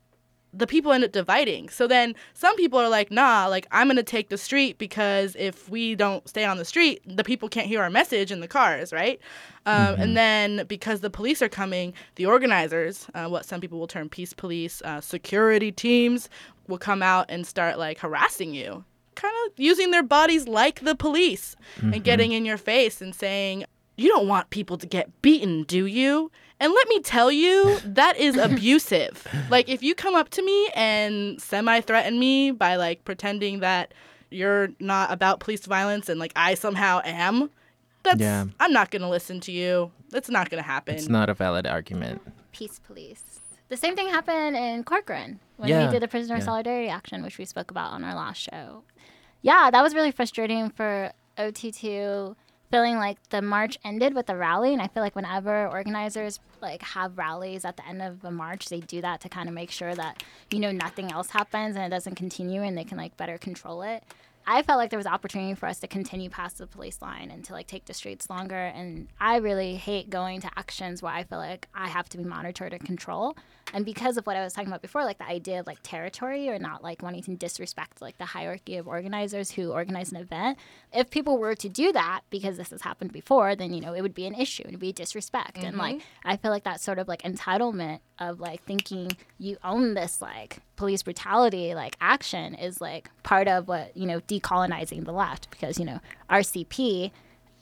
[0.52, 1.68] the people end up dividing.
[1.70, 5.68] So then some people are like, nah, like I'm gonna take the street because if
[5.68, 8.92] we don't stay on the street, the people can't hear our message in the cars,
[8.92, 9.18] right?
[9.64, 13.86] Um, And then because the police are coming, the organizers, uh, what some people will
[13.86, 16.28] term peace police, uh, security teams,
[16.68, 18.84] will come out and start like harassing you,
[19.14, 23.64] kind of using their bodies like the police and getting in your face and saying,
[23.96, 26.30] you don't want people to get beaten, do you?
[26.62, 29.26] And let me tell you, that is abusive.
[29.50, 33.92] like, if you come up to me and semi threaten me by like pretending that
[34.30, 37.50] you're not about police violence and like I somehow am,
[38.04, 38.44] that's, Yeah.
[38.60, 39.90] I'm not going to listen to you.
[40.10, 40.94] That's not going to happen.
[40.94, 42.22] It's not a valid argument.
[42.52, 43.40] Peace police.
[43.68, 46.44] The same thing happened in Corcoran when Yeah, we did the prisoner yeah.
[46.44, 48.84] solidarity action, which we spoke about on our last show.
[49.40, 52.36] Yeah, that was really frustrating for OT2
[52.72, 56.80] feeling like the march ended with a rally and I feel like whenever organizers like
[56.80, 59.70] have rallies at the end of a march they do that to kind of make
[59.70, 63.14] sure that you know nothing else happens and it doesn't continue and they can like
[63.18, 64.02] better control it.
[64.46, 67.44] I felt like there was opportunity for us to continue past the police line and
[67.44, 68.56] to like take the streets longer.
[68.56, 72.24] And I really hate going to actions where I feel like I have to be
[72.24, 73.36] monitored and control.
[73.72, 76.48] And because of what I was talking about before, like the idea of like territory
[76.48, 80.58] or not like wanting to disrespect like the hierarchy of organizers who organize an event,
[80.92, 84.02] if people were to do that because this has happened before, then you know it
[84.02, 84.64] would be an issue.
[84.66, 85.58] It'd be disrespect.
[85.58, 86.28] And like mm-hmm.
[86.28, 90.58] I feel like that sort of like entitlement of like thinking you own this like
[90.76, 95.78] police brutality like action is like part of what you know decolonizing the left because
[95.78, 97.10] you know RCP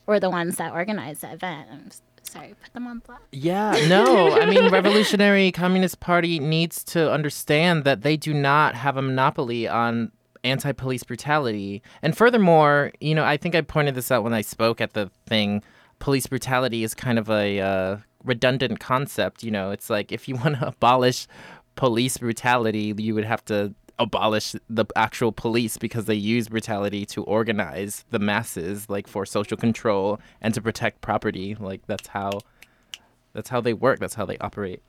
[0.05, 2.01] were the ones that organized the event.
[2.31, 3.23] Sorry, put them on blast.
[3.33, 4.39] Yeah, no.
[4.39, 9.67] I mean, Revolutionary Communist Party needs to understand that they do not have a monopoly
[9.67, 10.13] on
[10.45, 11.81] anti-police brutality.
[12.01, 15.11] And furthermore, you know, I think I pointed this out when I spoke at the
[15.27, 15.61] thing.
[15.99, 19.43] Police brutality is kind of a uh, redundant concept.
[19.43, 21.27] You know, it's like if you want to abolish
[21.75, 27.23] police brutality, you would have to abolish the actual police because they use brutality to
[27.23, 32.39] organize the masses like for social control and to protect property like that's how
[33.33, 34.81] that's how they work that's how they operate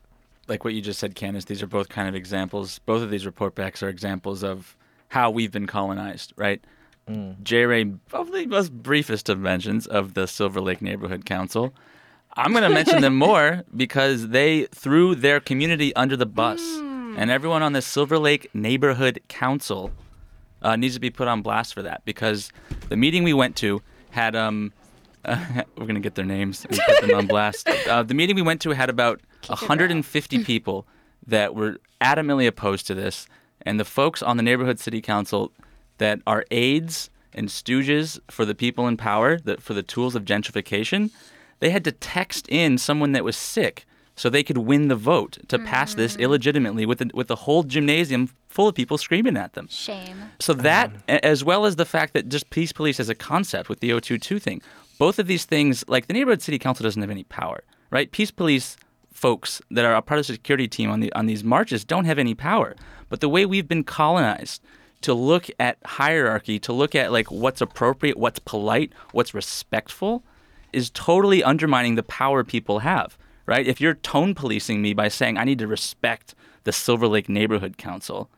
[0.49, 2.79] like what you just said, Candace, these are both kind of examples.
[2.81, 4.77] Both of these report backs are examples of
[5.09, 6.63] how we've been colonized, right?
[7.09, 7.43] Mm.
[7.43, 7.65] J.
[7.65, 11.73] Ray, probably the most briefest of mentions of the Silver Lake Neighborhood Council.
[12.35, 16.61] I'm going to mention them more because they threw their community under the bus.
[16.61, 16.92] Hmm.
[17.17, 19.91] And everyone on the Silver Lake Neighborhood Council
[20.63, 22.51] uh, needs to be put on blast for that because
[22.89, 24.73] the meeting we went to had um
[25.27, 26.65] we're gonna get their names.
[26.65, 27.69] And put them on blast.
[27.89, 30.87] Uh, the meeting we went to had about Keep 150 people
[31.27, 33.27] that were adamantly opposed to this,
[33.63, 35.53] and the folks on the neighborhood city council
[35.99, 40.25] that are aides and stooges for the people in power, that for the tools of
[40.25, 41.11] gentrification,
[41.59, 43.85] they had to text in someone that was sick
[44.23, 46.23] so they could win the vote to pass this mm-hmm.
[46.23, 49.67] illegitimately with the, with the whole gymnasium full of people screaming at them.
[49.69, 50.17] Shame.
[50.39, 50.99] So that, mm-hmm.
[51.09, 53.89] a- as well as the fact that just peace police as a concept with the
[53.89, 54.63] 022 thing,
[54.97, 58.13] both of these things, like the neighborhood city council doesn't have any power, right?
[58.13, 58.77] Peace police
[59.13, 62.05] folks that are a part of the security team on the on these marches don't
[62.05, 62.77] have any power.
[63.09, 64.63] But the way we've been colonized
[65.01, 70.23] to look at hierarchy, to look at like what's appropriate, what's polite, what's respectful,
[70.73, 73.67] is totally undermining the power people have, right?
[73.67, 77.77] If you're tone policing me by saying I need to respect the Silver Lake Neighborhood
[77.77, 78.31] Council,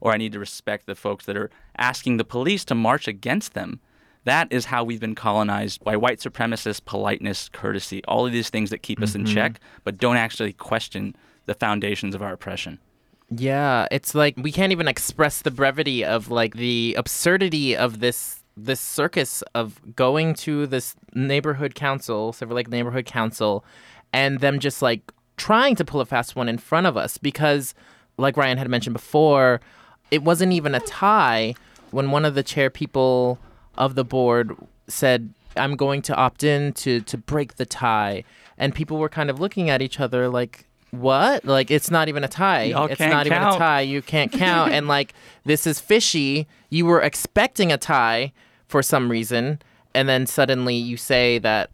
[0.00, 3.54] or I need to respect the folks that are asking the police to march against
[3.54, 3.80] them.
[4.24, 8.70] That is how we've been colonized by white supremacists, politeness, courtesy, all of these things
[8.70, 9.34] that keep us in mm-hmm.
[9.34, 11.14] check, but don't actually question
[11.44, 12.80] the foundations of our oppression.
[13.30, 18.42] Yeah, it's like we can't even express the brevity of like the absurdity of this
[18.56, 23.64] this circus of going to this neighborhood council, Silver Lake neighborhood council,
[24.16, 27.74] and them just like trying to pull a fast one in front of us because
[28.16, 29.60] like Ryan had mentioned before,
[30.10, 31.54] it wasn't even a tie
[31.90, 33.38] when one of the chair people
[33.76, 34.56] of the board
[34.88, 38.24] said I'm going to opt in to to break the tie
[38.56, 41.44] and people were kind of looking at each other like what?
[41.44, 42.62] Like it's not even a tie.
[42.64, 43.82] Y'all it's not even a tie.
[43.82, 45.12] You can't count and like
[45.44, 46.46] this is fishy.
[46.70, 48.32] You were expecting a tie
[48.66, 49.60] for some reason
[49.94, 51.70] and then suddenly you say that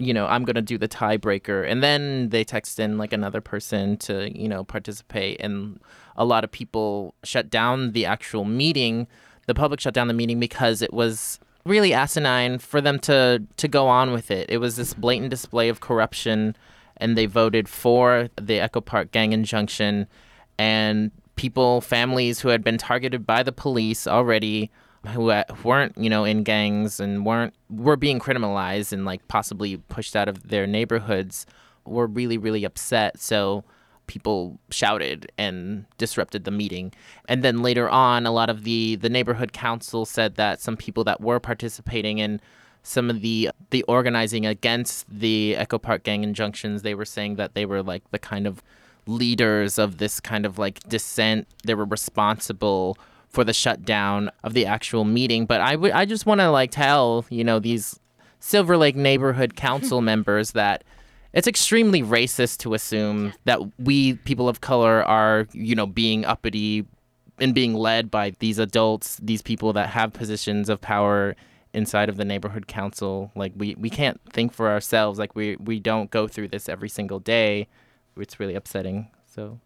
[0.00, 3.96] you know, I'm gonna do the tiebreaker, and then they text in like another person
[3.98, 5.78] to you know participate, and
[6.16, 9.06] a lot of people shut down the actual meeting.
[9.46, 13.68] The public shut down the meeting because it was really asinine for them to to
[13.68, 14.48] go on with it.
[14.48, 16.56] It was this blatant display of corruption,
[16.96, 20.06] and they voted for the Echo Park gang injunction,
[20.58, 24.70] and people, families who had been targeted by the police already
[25.08, 29.76] who uh, weren't you know in gangs and weren't were being criminalized and like possibly
[29.88, 31.46] pushed out of their neighborhoods
[31.86, 33.64] were really really upset so
[34.10, 36.92] people shouted and disrupted the meeting.
[37.28, 41.04] And then later on, a lot of the the neighborhood council said that some people
[41.04, 42.40] that were participating in
[42.82, 47.54] some of the the organizing against the Echo Park gang injunctions, they were saying that
[47.54, 48.64] they were like the kind of
[49.06, 51.46] leaders of this kind of like dissent.
[51.62, 52.98] They were responsible
[53.30, 55.46] for the shutdown of the actual meeting.
[55.46, 57.98] But I would I just want to like tell you know these
[58.40, 60.84] Silver Lake neighborhood council members that
[61.32, 66.84] it's extremely racist to assume that we people of color are you know being uppity
[67.38, 71.34] and being led by these adults, these people that have positions of power
[71.72, 73.30] inside of the neighborhood council.
[73.34, 75.18] Like we, we can't think for ourselves.
[75.18, 77.68] Like we we don't go through this every single day.
[78.16, 79.08] It's really upsetting.
[79.26, 79.60] So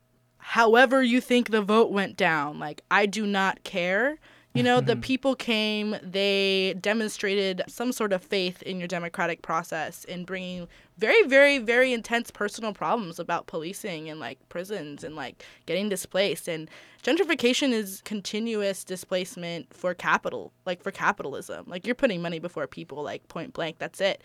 [0.47, 2.59] however you think the vote went down.
[2.59, 4.19] Like, I do not care.
[4.53, 10.05] You know, the people came, they demonstrated some sort of faith in your democratic process
[10.05, 15.43] in bringing very, very, very intense personal problems about policing and like prisons and like
[15.65, 16.47] getting displaced.
[16.47, 16.69] And
[17.03, 21.65] gentrification is continuous displacement for capital, like for capitalism.
[21.67, 24.23] Like, you're putting money before people, like point blank, that's it.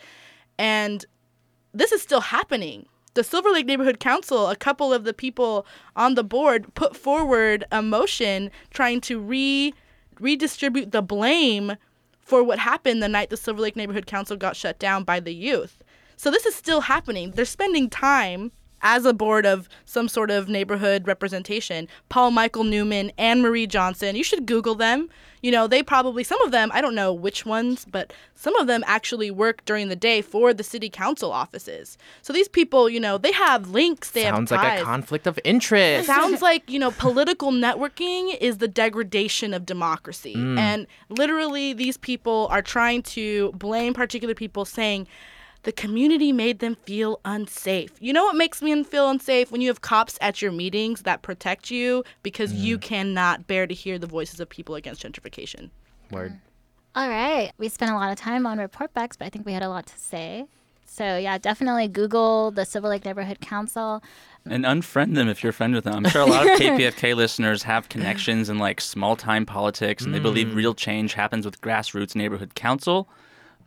[0.57, 1.05] And
[1.73, 6.15] this is still happening the Silver Lake Neighborhood Council, a couple of the people on
[6.15, 9.73] the board put forward a motion trying to re
[10.19, 11.75] redistribute the blame
[12.19, 15.33] for what happened the night the Silver Lake Neighborhood Council got shut down by the
[15.33, 15.83] youth.
[16.17, 17.31] So this is still happening.
[17.31, 21.87] They're spending time as a board of some sort of neighborhood representation.
[22.09, 24.15] Paul Michael Newman, Anne Marie Johnson.
[24.15, 25.09] You should Google them.
[25.41, 28.67] You know, they probably, some of them, I don't know which ones, but some of
[28.67, 31.97] them actually work during the day for the city council offices.
[32.21, 35.39] So these people, you know, they have links, they sounds have like a conflict of
[35.43, 36.07] interest.
[36.07, 40.35] Sounds like, you know, political networking is the degradation of democracy.
[40.35, 40.57] Mm.
[40.57, 45.07] And literally, these people are trying to blame particular people, saying,
[45.63, 47.91] the community made them feel unsafe.
[47.99, 49.51] You know what makes me feel unsafe?
[49.51, 52.81] When you have cops at your meetings that protect you because you mm.
[52.81, 55.69] cannot bear to hear the voices of people against gentrification.
[56.11, 56.39] Word.
[56.95, 57.51] All right.
[57.57, 59.69] We spent a lot of time on report backs, but I think we had a
[59.69, 60.45] lot to say.
[60.85, 64.01] So, yeah, definitely Google the Silver Lake Neighborhood Council.
[64.45, 65.93] And unfriend them if you're a friend with them.
[65.93, 70.15] I'm sure a lot of KPFK listeners have connections in like small time politics and
[70.15, 70.55] they believe mm.
[70.55, 73.07] real change happens with grassroots neighborhood council.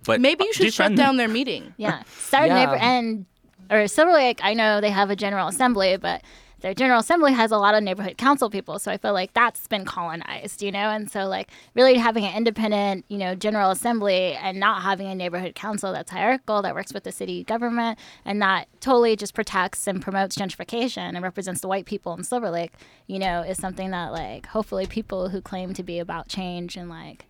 [0.05, 1.05] But Maybe you uh, should shut defriend them.
[1.07, 1.75] down their meeting.
[1.77, 2.03] Yeah.
[2.19, 2.55] Start Yeah.
[2.55, 3.27] neighbor and
[3.71, 6.23] or Silver Lake, I know they have a general assembly, but
[6.61, 8.79] their general assembly has a lot of neighborhood council people.
[8.79, 10.91] So I feel like that's been colonized, you know?
[10.91, 15.15] And so like really having an independent, you know, general assembly and not having a
[15.15, 19.87] neighborhood council that's hierarchical that works with the city government and that totally just protects
[19.89, 22.73] and promotes gentrification and represents the white people in Silver Lake,
[23.09, 26.89] you know, is something that like hopefully people who claim to be about change and
[26.89, 27.27] like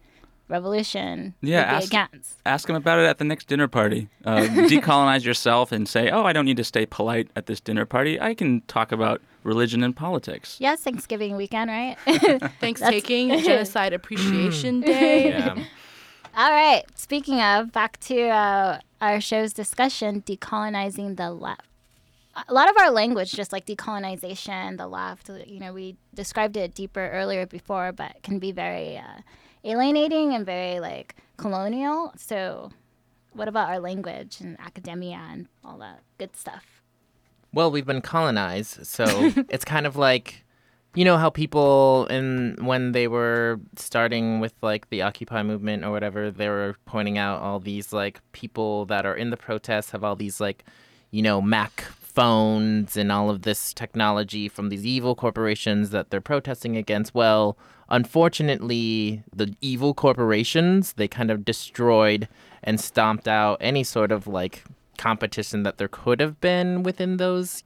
[0.48, 2.38] revolution Yeah, ask- against.
[2.44, 4.08] Ask them about it at the next dinner party.
[4.24, 4.36] Uh,
[4.68, 8.20] decolonize yourself and say, oh, I don't need to stay polite at this dinner party.
[8.20, 10.56] I can talk about religion and politics.
[10.60, 11.96] Yes, Thanksgiving weekend, right?
[12.60, 15.30] Thanks taking Genocide Appreciation Day.
[15.30, 15.64] Yeah.
[16.36, 16.82] All right.
[16.94, 21.62] Speaking of, back to uh, our show's discussion, decolonizing the left.
[22.48, 26.74] A lot of our language, just like decolonization, the left, you know, we described it
[26.74, 29.20] deeper earlier before, but can be very uh,
[29.64, 32.12] alienating and very like colonial.
[32.16, 32.70] So,
[33.32, 36.82] what about our language and academia and all that good stuff?
[37.52, 39.04] Well, we've been colonized, so
[39.48, 40.44] it's kind of like
[40.94, 45.90] you know how people in when they were starting with like the Occupy movement or
[45.90, 50.04] whatever, they were pointing out all these like people that are in the protests have
[50.04, 50.64] all these like
[51.10, 56.20] you know Mac phones and all of this technology from these evil corporations that they're
[56.20, 57.14] protesting against.
[57.14, 57.56] Well,
[57.88, 62.28] unfortunately, the evil corporations they kind of destroyed
[62.62, 64.64] and stomped out any sort of like
[64.98, 67.64] competition that there could have been within those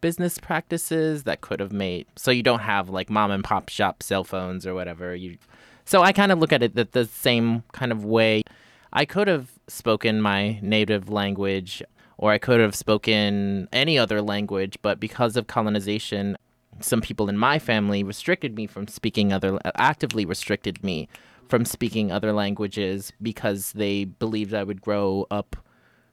[0.00, 4.00] business practices that could have made so you don't have like mom and pop shop
[4.00, 5.36] cell phones or whatever you
[5.84, 8.42] so i kind of look at it that the same kind of way
[8.92, 11.82] i could have spoken my native language
[12.18, 16.36] or i could have spoken any other language but because of colonization
[16.80, 21.08] some people in my family restricted me from speaking other actively restricted me
[21.48, 25.56] from speaking other languages because they believed i would grow up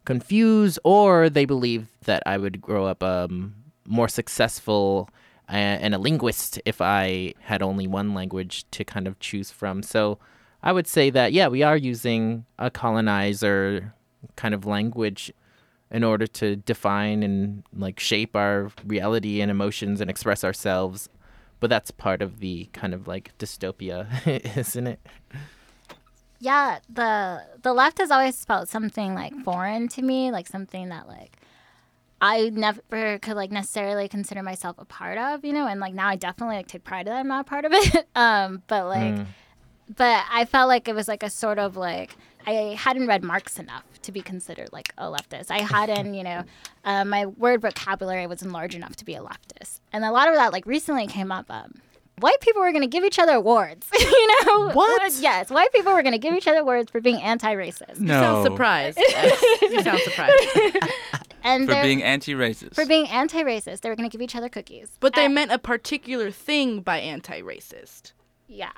[0.05, 5.09] confused or they believed that I would grow up um, more successful
[5.47, 9.83] and a linguist if I had only one language to kind of choose from.
[9.83, 10.17] So
[10.63, 13.93] I would say that, yeah, we are using a colonizer
[14.35, 15.31] kind of language
[15.91, 21.09] in order to define and like shape our reality and emotions and express ourselves.
[21.59, 24.07] But that's part of the kind of like dystopia,
[24.57, 24.99] isn't it?
[26.39, 31.07] Yeah, the the left has always felt something like foreign to me, like something that
[31.07, 31.37] like
[32.21, 36.07] I never could like necessarily consider myself a part of, you know, and like now
[36.07, 38.07] I definitely like take pride that I'm not a part of it.
[38.15, 39.25] um, but like,
[39.95, 42.15] but I felt like it was like a sort of like
[42.47, 45.49] I hadn't read Marx enough to be considered like a leftist.
[45.51, 46.43] I hadn't, you know,
[46.83, 50.35] uh, my word vocabulary wasn't large enough to be a leftist, and a lot of
[50.35, 51.45] that like recently came up.
[51.49, 51.73] Um,
[52.19, 54.69] white people were going to give each other awards, you know?
[54.69, 55.13] What?
[55.19, 57.99] Yes, white people were going to give each other awards for being anti-racist.
[57.99, 58.21] No.
[58.21, 58.97] Sound surprised.
[59.61, 60.77] You sound surprised.
[61.43, 62.73] And For being anti-racist.
[62.73, 64.89] for being anti-racist, they were going to give each other cookies.
[64.99, 68.13] But they And- meant a particular thing by anti-racist.
[68.47, 68.71] yeah,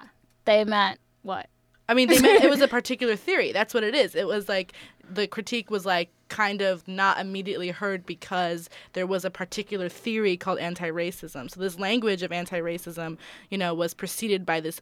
[0.46, 1.48] they meant what?
[1.90, 3.52] I mean, they meant it was a particular theory.
[3.52, 4.16] That's what it is.
[4.16, 4.74] It was like
[5.10, 10.36] the critique was like kind of not immediately heard because there was a particular theory
[10.36, 11.50] called anti-racism.
[11.50, 13.18] So this language of anti-racism,
[13.50, 14.82] you know, was preceded by this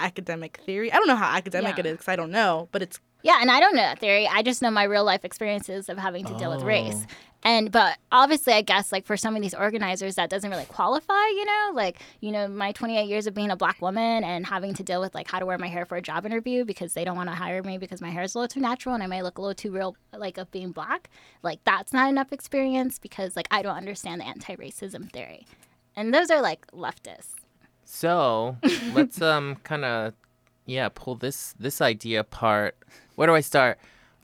[0.00, 0.90] academic theory.
[0.92, 1.80] I don't know how academic Yeah.
[1.80, 4.26] it is because I don't know, but it's Yeah, and I don't know that theory.
[4.26, 7.04] I just know my real life experiences of having to deal with race.
[7.06, 7.12] Oh.
[7.46, 11.26] And but obviously I guess like for some of these organizers that doesn't really qualify,
[11.28, 11.70] you know?
[11.74, 15.00] Like, you know, my 28 years of being a black woman and having to deal
[15.00, 17.28] with like how to wear my hair for a job interview because they don't want
[17.28, 19.38] to hire me because my hair is a little too natural and I may look
[19.38, 21.08] a little too real like of being black.
[21.44, 25.46] Like that's not enough experience because like I don't understand the anti-racism theory.
[25.94, 27.34] And those are like leftists.
[27.84, 28.56] So
[28.92, 30.14] let's um kind of
[30.64, 32.76] yeah pull this this idea apart.
[33.14, 33.78] Where do I start?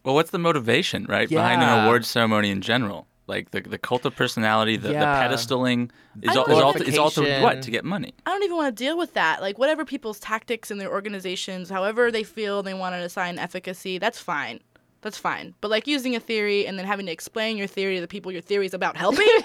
[0.05, 1.85] Well, what's the motivation, right, behind an Yeah.
[1.85, 3.07] award ceremony in general?
[3.27, 5.01] Like the the cult of personality, the, Yeah.
[5.29, 7.63] the pedestaling is all, don't is all, is all to what?
[7.63, 8.15] To get money.
[8.27, 9.41] I don't even want to deal with that.
[9.41, 13.99] Like whatever people's tactics in their organizations, however they feel they want to assign efficacy,
[13.99, 14.59] that's fine.
[15.03, 15.55] That's fine.
[15.61, 18.31] But like using a theory and then having to explain your theory to the people
[18.33, 19.27] your theory is about helping,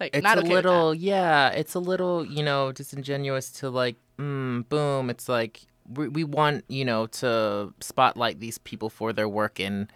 [0.00, 1.50] like It's not a okay with little yeah.
[1.50, 5.10] It's a little you know disingenuous to like mm, boom.
[5.10, 5.60] It's like
[5.90, 9.88] we we want you know to spotlight these people for their work in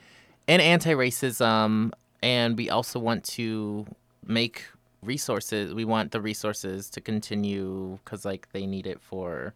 [0.49, 1.93] in anti-racism,
[2.23, 3.87] and we also want to
[4.27, 4.65] make
[5.03, 5.75] resources.
[5.75, 9.55] We want the resources to continue because like they need it for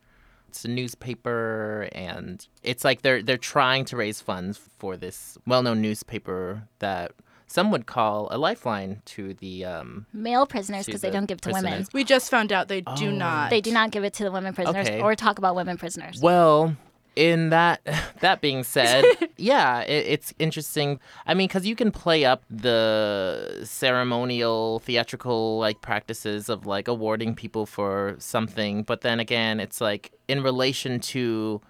[0.49, 5.81] it's a newspaper and it's like they're they're trying to raise funds for this well-known
[5.83, 7.13] newspaper that
[7.49, 11.41] some would call a lifeline to the um Male prisoners To because they don't give
[11.43, 11.63] to women.
[11.63, 11.87] prisoners.
[11.89, 11.95] that.
[11.95, 13.11] We just found out they do Oh.
[13.13, 13.51] not.
[13.51, 15.01] They do not give it to the women prisoners Okay.
[15.01, 16.21] or talk about women prisoners.
[16.21, 16.77] Well,
[17.17, 17.81] in that
[18.21, 19.05] that being said,
[19.37, 21.01] yeah, it, it's interesting.
[21.27, 27.35] I mean, because you can play up the ceremonial, theatrical like practices of like awarding
[27.35, 31.61] people for something, but then again, it's like in relation to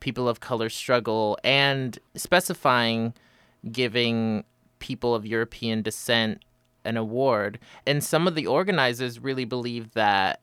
[0.00, 3.14] people of color struggle and specifying
[3.70, 4.44] giving
[4.78, 6.42] people of European descent
[6.84, 7.58] an award.
[7.86, 10.40] And some of the organizers really believe that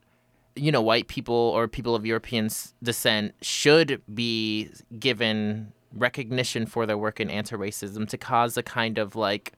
[0.55, 2.49] you know, white people or people of European
[2.83, 9.15] descent should be given recognition for their work in anti-racism to cause a kind of
[9.15, 9.53] like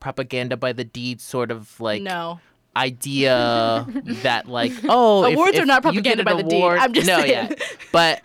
[0.00, 2.40] propaganda by the deed sort of like no.
[2.76, 3.86] idea
[4.22, 6.62] that like oh if- Awards are if not you propaganda an by the deed.
[6.62, 7.30] I'm just no saying.
[7.30, 7.54] yeah
[7.92, 8.20] but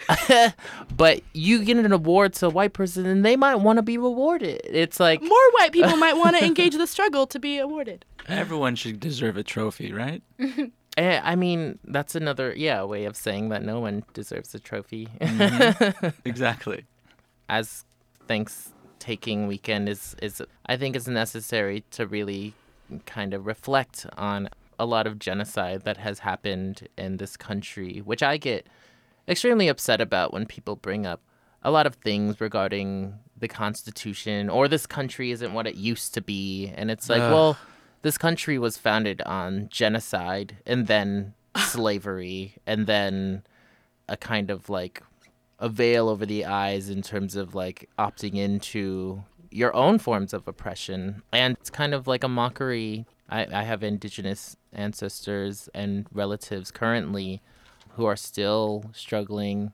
[0.97, 3.97] but you get an award to a white person and they might want to be
[3.97, 8.05] rewarded it's like More white people might want to engage the struggle to be awarded.
[8.28, 10.22] Everyone should deserve a trophy, right?
[10.98, 15.08] Eh, I mean that's another yeah way of saying that no one deserves a trophy
[16.26, 16.86] Exactly.
[17.50, 17.86] as
[18.28, 22.54] thanks taking weekend is is I think is necessary to really
[23.06, 28.22] kind of reflect on a lot of genocide that has happened in this country, which
[28.22, 28.68] I get
[29.28, 31.20] extremely upset about when people bring up
[31.64, 36.22] a lot of things regarding the Constitution or this country isn't what it used to
[36.22, 36.72] be.
[36.76, 37.32] And it's like, Ugh.
[37.34, 37.58] well,
[38.02, 43.43] this country was founded on genocide and then slavery and then
[44.08, 45.02] a kind of like
[45.60, 50.48] a veil over the eyes in terms of like opting into your own forms of
[50.48, 51.24] oppression.
[51.32, 53.06] And it's kind of like a mockery.
[53.30, 57.41] I, I have indigenous ancestors and relatives currently
[57.95, 59.74] who are still struggling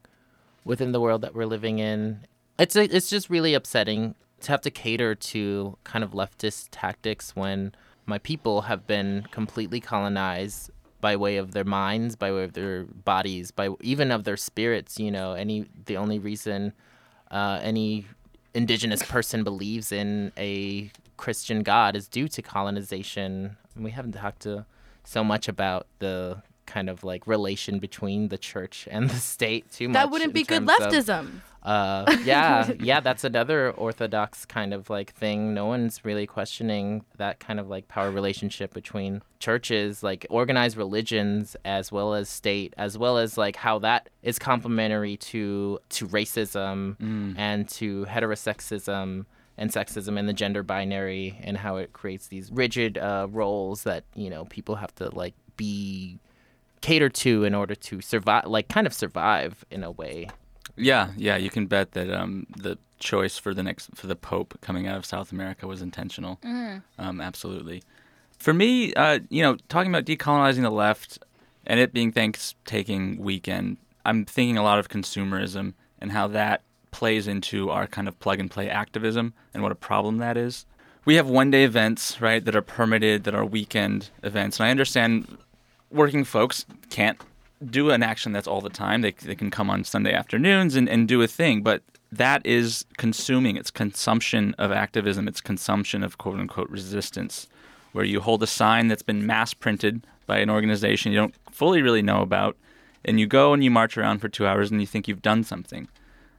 [0.63, 2.25] within the world that we're living in.
[2.57, 7.73] It's it's just really upsetting to have to cater to kind of leftist tactics when
[8.05, 12.85] my people have been completely colonized by way of their minds, by way of their
[12.85, 14.99] bodies, by even of their spirits.
[14.99, 16.73] You know, any the only reason
[17.31, 18.05] uh, any
[18.53, 23.57] indigenous person believes in a Christian God is due to colonization.
[23.75, 24.65] And we haven't talked to
[25.03, 29.89] so much about the kind of like relation between the church and the state too
[29.89, 29.93] much.
[29.93, 31.41] That wouldn't be good terms of- leftism.
[31.63, 35.53] Uh, yeah, yeah, that's another orthodox kind of like thing.
[35.53, 41.55] No one's really questioning that kind of like power relationship between churches, like organized religions,
[41.65, 46.95] as well as state, as well as like how that is complementary to to racism
[47.37, 49.25] and to heterosexism
[49.57, 54.03] and sexism and the gender binary and how it creates these rigid uh, roles that
[54.15, 56.19] you know people have to like be
[56.81, 60.27] catered to in order to survive like kind of survive in a way
[60.75, 64.57] Yeah, yeah, you can bet that um, the choice for the next for the Pope
[64.61, 66.39] coming out of South America was intentional.
[66.97, 67.83] Um, absolutely.
[68.39, 71.19] For me, uh, you know, talking about decolonizing the left
[71.65, 76.61] and it being Thanksgiving weekend, I'm thinking a lot of consumerism and how that
[76.91, 80.65] plays into our kind of plug and play activism and what a problem that is.
[81.05, 84.71] We have one day events, right, that are permitted, that are weekend events, and I
[84.71, 85.37] understand
[85.91, 87.17] working folks can't
[87.71, 89.01] do an action that's all the time.
[89.01, 92.85] They, they can come on Sunday afternoons and, and do a thing, but that is
[92.97, 93.55] consuming.
[93.57, 95.27] It's consumption of activism.
[95.27, 97.47] It's consumption of quote unquote resistance,
[97.91, 101.81] where you hold a sign that's been mass printed by an organization you don't fully
[101.81, 102.55] really know about,
[103.03, 105.43] and you go and you march around for two hours and you think you've done
[105.43, 105.87] something.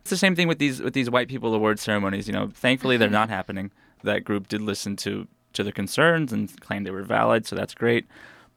[0.01, 2.27] It's the same thing with these with these white people award ceremonies.
[2.27, 3.15] You know, thankfully they're mm-hmm.
[3.15, 3.71] not happening.
[4.03, 7.75] That group did listen to to the concerns and claimed they were valid, so that's
[7.75, 8.07] great.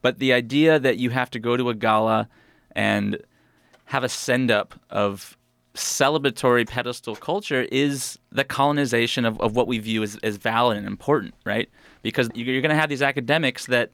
[0.02, 2.28] But the idea that you have to go to a gala
[2.72, 3.18] and
[3.86, 5.36] have a send up of
[5.74, 10.86] celebratory pedestal culture is the colonization of, of what we view as, as valid and
[10.86, 11.68] important, right?
[12.02, 13.90] Because you- you're going to have these academics that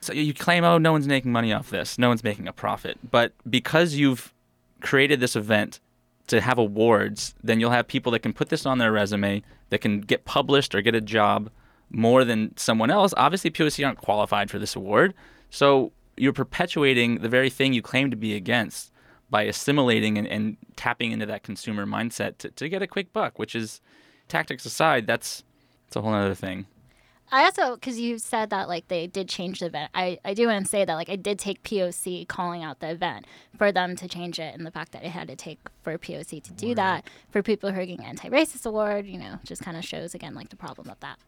[0.00, 2.98] so you claim, oh, no one's making money off this, no one's making a profit.
[3.10, 4.34] But because you've
[4.82, 5.80] created this event
[6.26, 9.78] to have awards, then you'll have people that can put this on their resume, that
[9.80, 11.48] can get published or get a job
[11.90, 13.14] more than someone else.
[13.16, 15.14] Obviously, POC aren't qualified for this award.
[15.48, 18.92] So you're perpetuating the very thing you claim to be against
[19.30, 23.38] by assimilating and, and tapping into that consumer mindset to, to get a quick buck,
[23.38, 23.80] which is
[24.28, 25.42] tactics aside, that's,
[25.86, 26.66] that's a whole other thing.
[27.32, 30.46] I also, because you said that like they did change the event, I, I do
[30.46, 33.96] want to say that like I did take POC calling out the event for them
[33.96, 36.74] to change it, and the fact that it had to take for POC to do
[36.74, 40.34] that for people who are getting anti-racist award, you know, just kind of shows again
[40.34, 41.18] like the problem of that.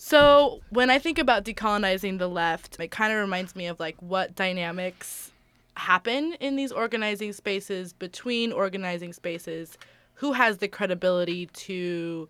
[0.00, 3.96] So when I think about decolonizing the left, it kind of reminds me of like
[4.00, 5.32] what dynamics
[5.74, 9.76] happen in these organizing spaces between organizing spaces.
[10.14, 12.28] Who has the credibility to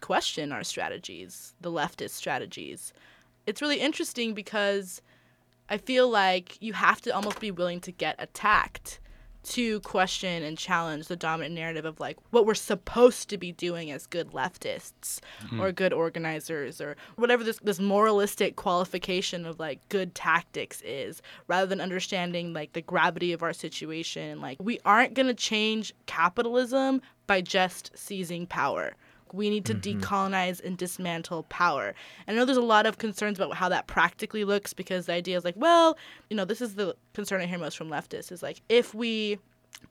[0.00, 2.92] question our strategies, the leftist strategies?
[3.48, 5.02] It's really interesting because
[5.68, 9.00] I feel like you have to almost be willing to get attacked
[9.48, 13.90] to question and challenge the dominant narrative of like what we're supposed to be doing
[13.90, 15.60] as good leftists mm-hmm.
[15.60, 21.66] or good organizers or whatever this this moralistic qualification of like good tactics is rather
[21.66, 24.40] than understanding like the gravity of our situation.
[24.40, 28.94] Like we aren't going to change capitalism by just seizing power
[29.32, 30.00] we need to mm-hmm.
[30.00, 31.94] decolonize and dismantle power.
[32.26, 35.12] And I know there's a lot of concerns about how that practically looks because the
[35.12, 35.96] idea is like, well,
[36.30, 39.38] you know, this is the concern I hear most from leftists is like, if we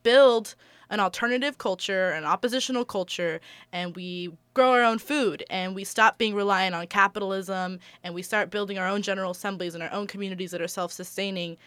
[0.04, 0.56] build
[0.90, 3.42] an alternative culture, an oppositional culture,
[3.74, 8.22] and we grow our own food and we stop being reliant on capitalism and we
[8.22, 11.58] start building our own general assemblies and our own communities that are self sustaining,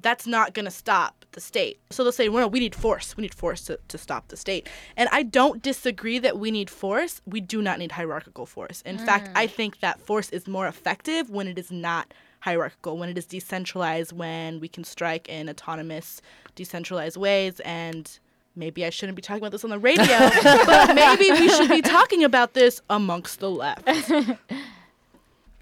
[0.00, 1.80] that's not going to stop the state.
[1.90, 3.16] So they'll say, well, we need force.
[3.16, 4.68] We need force to, to stop the state.
[4.96, 7.20] And I don't disagree that we need force.
[7.26, 8.82] We do not need hierarchical force.
[8.82, 13.08] In fact, I think that force is more effective when it is not hierarchical, when
[13.08, 16.20] it is decentralized, when we can strike in autonomous,
[16.54, 17.60] decentralized ways.
[17.60, 18.18] And
[18.54, 20.06] maybe I shouldn't be talking about this on the radio,
[20.42, 23.88] but maybe we should be talking about this amongst the left.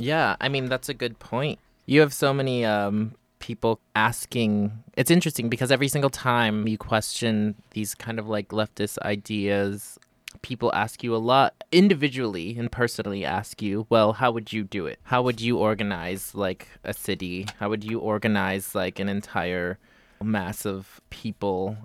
[0.02, 1.60] Yeah, I mean that's a good point.
[1.86, 4.72] You have so many um, people asking.
[4.96, 9.98] It's interesting because every single time you question these kind of like leftist ideas,
[10.40, 14.86] people ask you a lot individually and personally ask you, well, how would you do
[14.86, 14.98] it?
[15.02, 17.46] How would you organize like a city?
[17.58, 19.78] How would you organize like an entire
[20.22, 21.76] mass of people?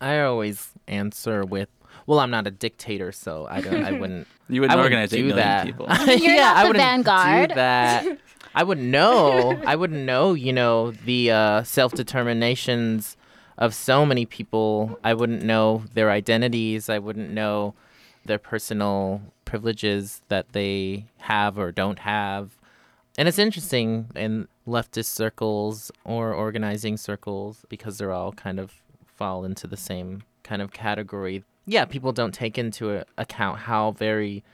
[0.00, 1.68] I always answer with,
[2.06, 3.84] well, I'm not a dictator, so I don't.
[3.84, 4.26] I wouldn't.
[4.48, 5.66] You wouldn't I organize wouldn't 8 do million that.
[5.66, 5.86] people.
[6.26, 7.48] You're yeah, not I the wouldn't vanguard.
[7.50, 8.18] do that.
[8.54, 9.60] I wouldn't know.
[9.66, 10.34] I wouldn't know.
[10.34, 13.16] You know the uh, self determinations
[13.56, 14.98] of so many people.
[15.04, 16.88] I wouldn't know their identities.
[16.88, 17.74] I wouldn't know
[18.24, 22.58] their personal privileges that they have or don't have.
[23.16, 29.44] And it's interesting in leftist circles or organizing circles because they're all kind of fall
[29.44, 31.42] into the same kind of category.
[31.66, 34.44] Yeah, people don't take into account how very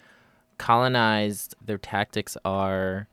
[0.56, 3.06] colonized their tactics are,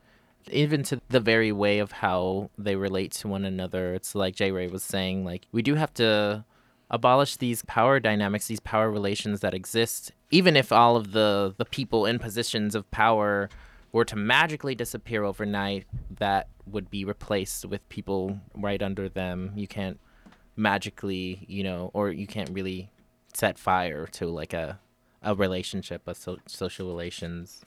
[0.50, 3.94] even to the very way of how they relate to one another.
[3.94, 6.44] It's like Jay Ray was saying, like, we do have to
[6.90, 11.64] abolish these power dynamics, these power relations that exist, even if all of the, the
[11.64, 13.48] people in positions of power
[13.92, 15.86] were to magically disappear overnight,
[16.18, 19.52] that would be replaced with people right under them.
[19.54, 19.98] You can't
[20.56, 22.90] magically, you know, or you can't really
[23.34, 24.78] set fire to like a
[25.22, 27.64] a relationship, a so- social relations.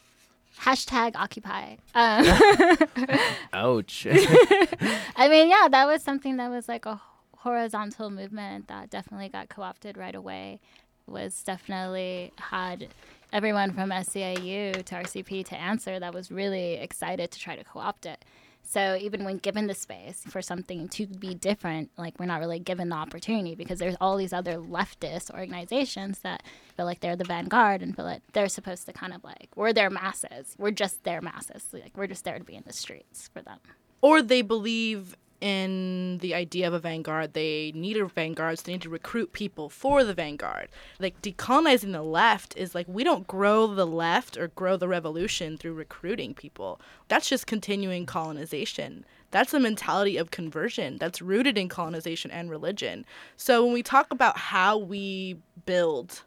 [0.61, 1.75] Hashtag Occupy.
[1.93, 2.25] Um,
[3.53, 4.07] Ouch.
[5.15, 7.01] I mean, yeah, that was something that was like a
[7.37, 10.59] horizontal movement that definitely got co-opted right away.
[11.07, 12.87] Was definitely had
[13.31, 18.05] everyone from SEIU to RCP to answer that was really excited to try to co-opt
[18.05, 18.25] it.
[18.67, 22.59] So even when given the space for something to be different, like we're not really
[22.59, 26.43] given the opportunity because there's all these other leftist organizations that
[26.75, 29.71] feel like they're the vanguard and feel like they're supposed to kind of like we're
[29.73, 30.55] their masses.
[30.57, 31.67] We're just their masses.
[31.71, 33.59] Like we're just there to be in the streets for them.
[34.01, 37.33] or they believe in the idea of a vanguard.
[37.33, 40.69] They need a vanguard, so they need to recruit people for the vanguard.
[40.99, 45.57] Like decolonizing the left is like we don't grow the left or grow the revolution
[45.57, 46.79] through recruiting people.
[47.07, 49.05] That's just continuing colonization.
[49.31, 53.05] That's a mentality of conversion that's rooted in colonization and religion.
[53.35, 56.21] So when we talk about how we build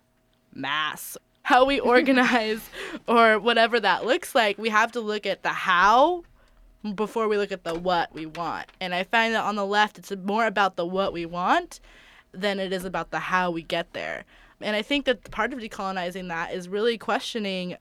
[0.55, 2.61] mass, how we organize,
[3.07, 6.25] or whatever that looks like, we have to look at the how
[6.95, 8.67] before we look at the what we want.
[8.81, 11.81] And I find that on the left, it's more about the what we want
[12.33, 14.25] than it is about the how we get there.
[14.61, 17.77] And I think that part of decolonizing that is really questioning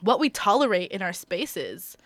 [0.00, 1.96] what we tolerate in our spaces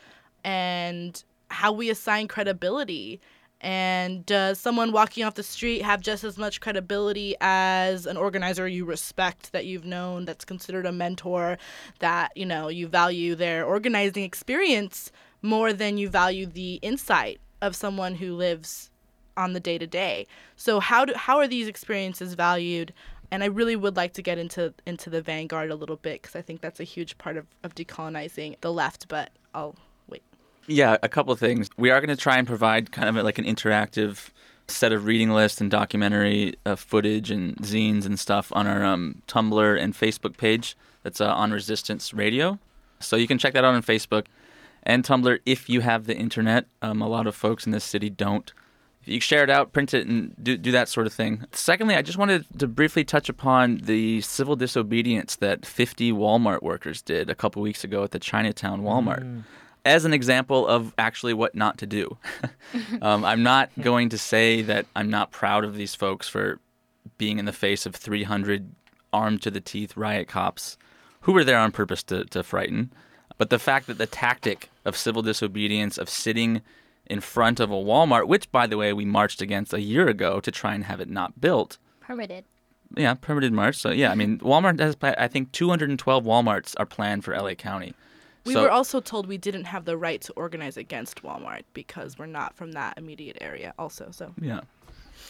[0.43, 3.21] and how we assign credibility.
[3.61, 8.69] And does someone walking off the street have just as much credibility as an organizer
[8.69, 11.57] you respect that you've known that's considered a mentor
[12.01, 15.11] that you know you value their organizing experience
[15.45, 18.91] more than you value the insight of someone who lives
[19.37, 20.27] on the day to day.
[20.57, 22.93] So how do how are these experiences valued?
[23.31, 26.35] And I really would like to get into into the vanguard a little bit because
[26.35, 29.07] I think that's a huge part of, of decolonizing the left.
[29.09, 29.77] But I'll
[30.09, 30.23] wait.
[30.67, 31.69] Yeah, a couple of things.
[31.77, 34.31] We are going to try and provide kind of like an interactive
[34.67, 39.21] set of reading lists and documentary uh, footage and zines and stuff on our um,
[39.29, 40.75] Tumblr and Facebook page.
[41.03, 42.59] That's uh, on Resistance Radio.
[42.99, 44.25] So you can check that out on Facebook
[44.85, 46.67] and Tumblr if you have the internet.
[46.83, 48.53] Um, a lot of folks in this city don't.
[49.03, 51.45] If you share it out, print it, and do, do that sort of thing.
[51.53, 57.03] Secondly, I just wanted to briefly touch upon the civil disobedience that 50 Walmart workers
[57.03, 59.45] did a couple weeks ago at the Chinatown Walmart
[59.85, 62.17] as an example of actually what not to do.
[63.03, 66.59] um, I'm not going to say that I'm not proud of these folks for
[67.19, 68.71] being in the face of 300
[69.13, 70.79] armed to the teeth riot cops
[71.21, 72.93] who were there on purpose to, to frighten.
[73.39, 76.63] But the fact that the tactic of civil disobedience, of sitting
[77.07, 80.41] in front of a Walmart, which, by the way, we marched against a year ago
[80.41, 81.79] to try and have it not built.
[82.01, 82.45] Permitted.
[82.97, 83.77] Yeah, permitted march.
[83.77, 87.93] So, yeah, I mean, Walmart has, I think, 212 Walmarts are planned for LA County.
[88.47, 92.19] We So- were also told we didn't have the right to organize against Walmart because
[92.19, 93.75] we're not from that immediate area.
[93.79, 94.61] Also, so Yeah.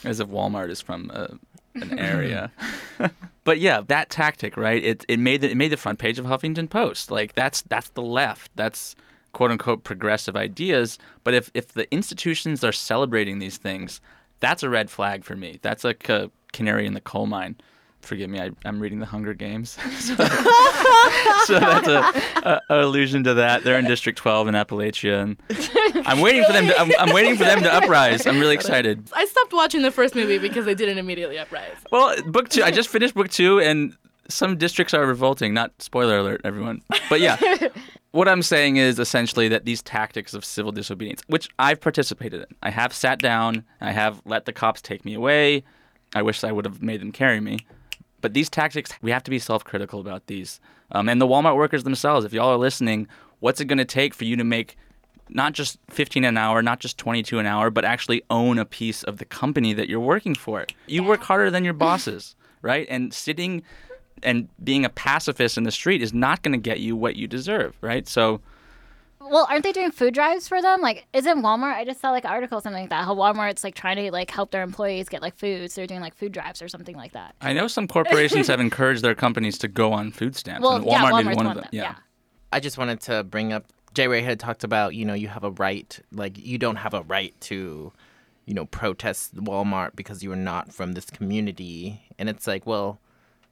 [0.05, 1.28] As if Walmart is from uh,
[1.74, 2.52] an area.
[3.44, 4.82] but yeah, that tactic, right?
[4.82, 7.11] It it made the, it made the front page of Huffington Post.
[7.11, 8.50] Like that's that's the left.
[8.57, 8.96] That's
[9.32, 10.98] quote unquote progressive ideas.
[11.22, 14.00] But if if the institutions are celebrating these things,
[14.40, 15.59] that's a red flag for me.
[15.62, 17.57] That's like a canary in the coal mine.
[18.05, 19.70] Forgive me, I, I'm reading the Hunger Games.
[19.98, 20.14] so,
[21.44, 23.64] so that's a, a, a allusion to that.
[23.64, 25.36] They're in District 12 in Appalachia, and
[26.07, 26.66] I'm waiting for them.
[26.66, 28.26] To, I'm, I'm waiting for them to uprise.
[28.26, 29.09] I'm really excited.
[29.12, 31.76] I stopped watching the first movie because they didn't immediately uprise.
[31.90, 32.62] Well, book two.
[32.62, 33.96] I just finished book two, and
[34.28, 35.55] some districts are revolting.
[35.55, 36.82] Not spoiler alert, everyone.
[37.09, 37.38] But yeah,
[38.11, 42.57] what I'm saying is essentially that these tactics of civil disobedience, which I've participated in,
[42.62, 45.64] I have sat down, I have let the cops take me away.
[46.14, 47.66] I wish I would have made them carry me.
[48.25, 50.59] But these tactics, we have to be self-critical about these.
[50.93, 53.07] Um, and the Walmart workers themselves, if y'all are listening,
[53.41, 54.79] what's it going to take for you to make
[55.29, 59.03] not just 15 an hour, not just 22 an hour, but actually own a piece
[59.03, 60.64] of the company that you're working for.
[60.87, 62.87] You work harder than your bosses, right?
[62.89, 63.62] And sitting
[64.22, 67.27] and being a pacifist in the street is not going to get you what you
[67.27, 68.09] deserve, right?
[68.09, 68.41] So
[69.31, 70.81] Well, aren't they doing food drives for them?
[70.81, 71.75] Like, isn't Walmart?
[71.75, 73.05] I just saw like an article or something like that.
[73.05, 76.01] How Walmart's like trying to like help their employees get like food, so they're doing
[76.01, 77.35] like food drives or something like that.
[77.41, 80.62] I know some corporations have encouraged their companies to go on food stamps.
[80.62, 81.70] Well, and yeah, Walmart Walmart's being one one of them.
[81.72, 81.95] Yeah.
[82.53, 83.64] I just wanted to bring up
[83.95, 86.95] Jay Ray had talked about, you know, you have a right, like you don't have
[86.95, 87.93] a right to,
[88.45, 92.03] you know, protest Walmart because you are not from this community.
[92.18, 93.01] And it's like, well,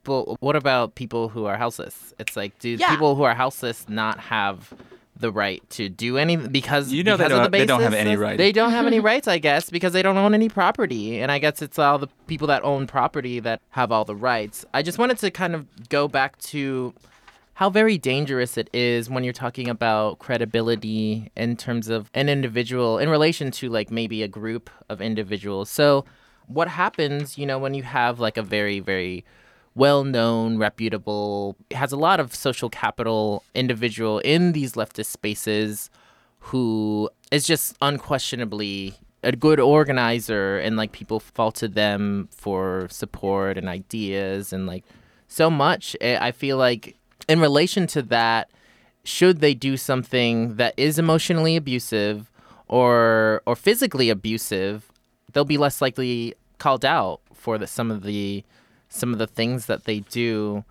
[0.03, 2.13] but what about people who are houseless?
[2.19, 2.89] It's like, do Yeah.
[2.89, 4.73] people who are houseless not have
[5.15, 7.81] the right to do any because You know they because of don't- the they don't
[7.81, 8.37] have any rights.
[8.37, 11.19] They don't have any rights, I guess, because they don't own any property.
[11.21, 14.65] And I guess it's all the people that own property that have all the rights.
[14.73, 16.93] I just wanted to kind of go back to
[17.55, 22.97] how very dangerous it is when you're talking about credibility in terms of an individual
[22.97, 25.69] in relation to like maybe a group of individuals.
[25.69, 26.05] So,
[26.47, 29.23] what happens, you know, when you have like a very, very
[29.75, 35.89] well known, reputable, has a lot of social capital individual in these leftist spaces
[36.39, 43.57] who is just unquestionably a good organizer and like people fall to them for support
[43.57, 44.83] and ideas and like
[45.27, 45.95] so much.
[46.01, 46.97] I feel like
[47.27, 48.51] in relation to that,
[49.05, 52.29] should they do something that is emotionally abusive
[52.67, 54.91] or or physically abusive,
[55.31, 58.43] they'll be less likely called out for the, some of the
[58.93, 60.63] some of the things that they do.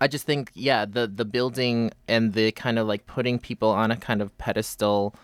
[0.00, 3.90] I just think, yeah, the the building and the kind of like putting people on
[3.90, 5.14] a kind of pedestal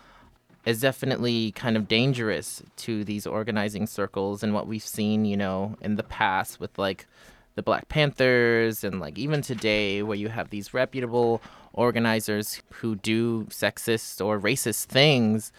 [0.65, 5.77] is definitely kind of dangerous to these organizing circles and what we've seen, you know,
[5.81, 7.07] in the past with like
[7.55, 11.41] the Black Panthers and like even today where you have these reputable
[11.73, 15.51] organizers who do sexist or racist things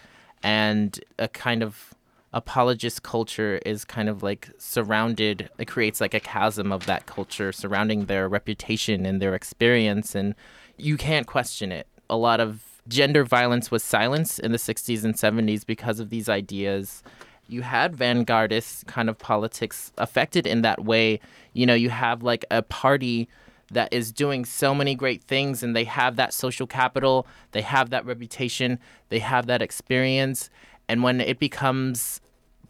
[0.43, 1.93] and a kind of
[2.33, 7.51] apologist culture is kind of like surrounded it creates like a chasm of that culture
[7.51, 10.33] surrounding their reputation and their experience and
[10.77, 11.87] you can't question it.
[12.09, 16.27] A lot of gender violence was silenced in the 60s and 70s because of these
[16.27, 17.03] ideas.
[17.47, 21.19] You had vanguardist kind of politics affected in that way.
[21.53, 23.27] You know you have like a party
[23.71, 27.89] that is doing so many great things and they have that social capital they have
[27.89, 28.77] that reputation
[29.07, 30.49] they have that experience
[30.91, 32.19] and when it becomes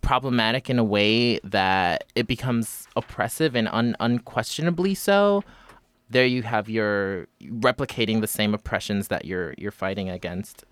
[0.01, 5.43] problematic in a way that it becomes oppressive and un- unquestionably so,
[6.07, 10.63] there you have your replicating the same oppressions that you're you're fighting against.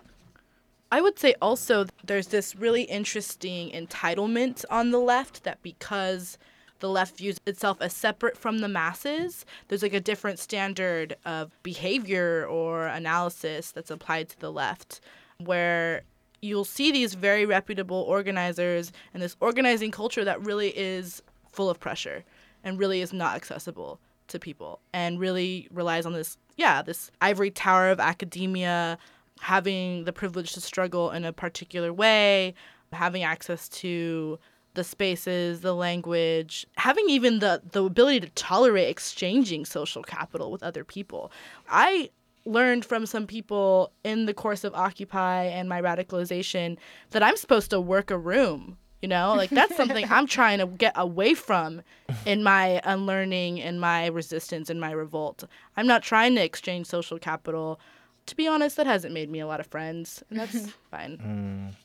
[0.92, 6.38] I would say also there's this really interesting entitlement on the left that because
[6.82, 11.52] the left views itself as separate from the masses, there's like a different standard of
[11.64, 15.02] behavior or analysis that's applied to the left
[15.40, 16.04] where
[16.42, 21.22] you'll see these very reputable organizers and this organizing culture that really is
[21.52, 22.24] full of pressure
[22.64, 27.50] and really is not accessible to people and really relies on this yeah this ivory
[27.50, 28.98] tower of academia
[29.40, 32.54] having the privilege to struggle in a particular way
[32.94, 34.38] having access to
[34.76, 40.64] the spaces the language having even the the ability to tolerate exchanging social capital with
[40.64, 41.32] other people.
[41.70, 42.12] I
[42.46, 46.78] learned from some people in the course of Occupy and my radicalization
[47.12, 48.78] that I'm supposed to work a room.
[49.02, 51.84] You know, like that's something I'm trying to get away from
[52.26, 55.46] in my unlearning and my resistance and my revolt.
[55.78, 57.80] I'm not trying to exchange social capital.
[58.26, 61.18] To be honest, that hasn't made me a lot of friends, and that's fine.
[61.18, 61.76] Mm.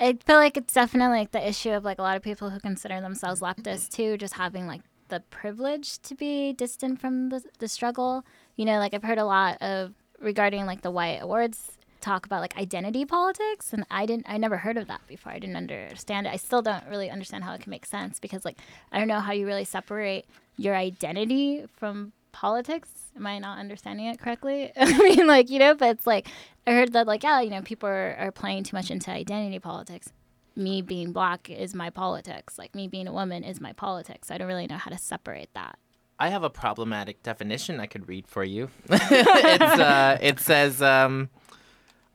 [0.00, 2.58] I feel like it's definitely like the issue of like a lot of people who
[2.58, 7.68] consider themselves leftists too, just having like the privilege to be distant from the, the
[7.68, 8.24] struggle.
[8.56, 11.72] You know, like I've heard a lot of regarding like the white awards
[12.04, 15.32] talk about like identity politics and i didn't i never heard of that before.
[15.32, 16.34] I didn't understand it.
[16.34, 18.58] I still don't really understand how it can make sense because like
[18.92, 20.26] i don't know how you really separate
[20.56, 22.90] your identity from politics.
[23.16, 24.70] Am i not understanding it correctly?
[24.76, 26.28] I mean like you know but it's like
[26.66, 29.58] i heard that like yeah you know people are, are playing too much into identity
[29.58, 30.12] politics.
[30.56, 32.58] Me being black is my politics.
[32.58, 34.30] Like me being a woman is my politics.
[34.30, 35.78] I don't really know how to separate that
[36.18, 38.70] I have a problematic definition I could read for you.
[38.90, 41.28] uh, it says um,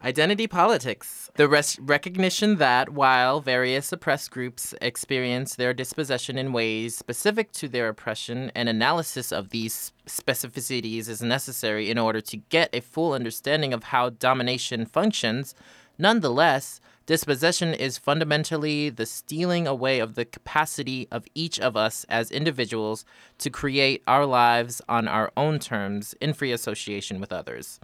[0.04, 1.30] identity politics.
[1.36, 7.68] The res- recognition that while various oppressed groups experience their dispossession in ways specific to
[7.68, 13.14] their oppression, an analysis of these specificities is necessary in order to get a full
[13.14, 15.54] understanding of how domination functions.
[15.98, 16.80] Nonetheless,
[17.10, 23.04] Dispossession is fundamentally the stealing away of the capacity of each of us as individuals
[23.40, 27.80] to create our lives on our own terms in free association with others.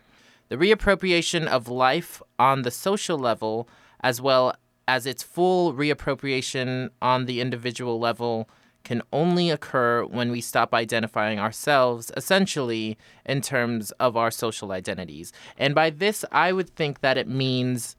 [0.50, 3.68] The reappropriation of life on the social level,
[4.02, 4.54] as well
[4.88, 8.48] as its full reappropriation on the individual level,
[8.84, 12.96] can only occur when we stop identifying ourselves essentially
[13.26, 15.34] in terms of our social identities.
[15.58, 17.96] And by this, I would think that it means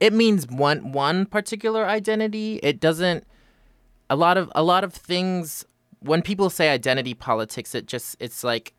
[0.00, 2.60] it means one one particular identity.
[2.62, 3.26] It doesn't
[4.10, 5.64] a lot of a lot of things
[6.00, 8.74] when people say identity politics it just it's like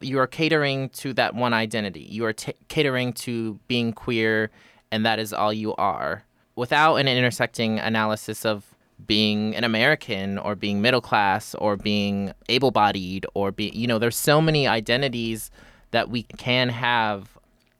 [0.00, 2.02] you are catering to that one identity.
[2.02, 4.50] You are t- catering to being queer
[4.90, 6.24] and that is all you are
[6.54, 8.74] without an intersecting analysis of
[9.06, 13.98] being an American or being middle class or being able bodied or being, you know,
[13.98, 15.50] there's so many identities
[15.90, 17.36] that we can have.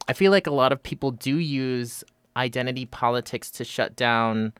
[0.07, 2.03] I feel like a lot of people do use
[2.35, 4.53] identity politics to shut down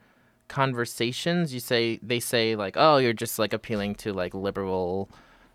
[0.47, 1.53] conversations.
[1.53, 5.09] You say they say like, "Oh, you're just like appealing to like liberal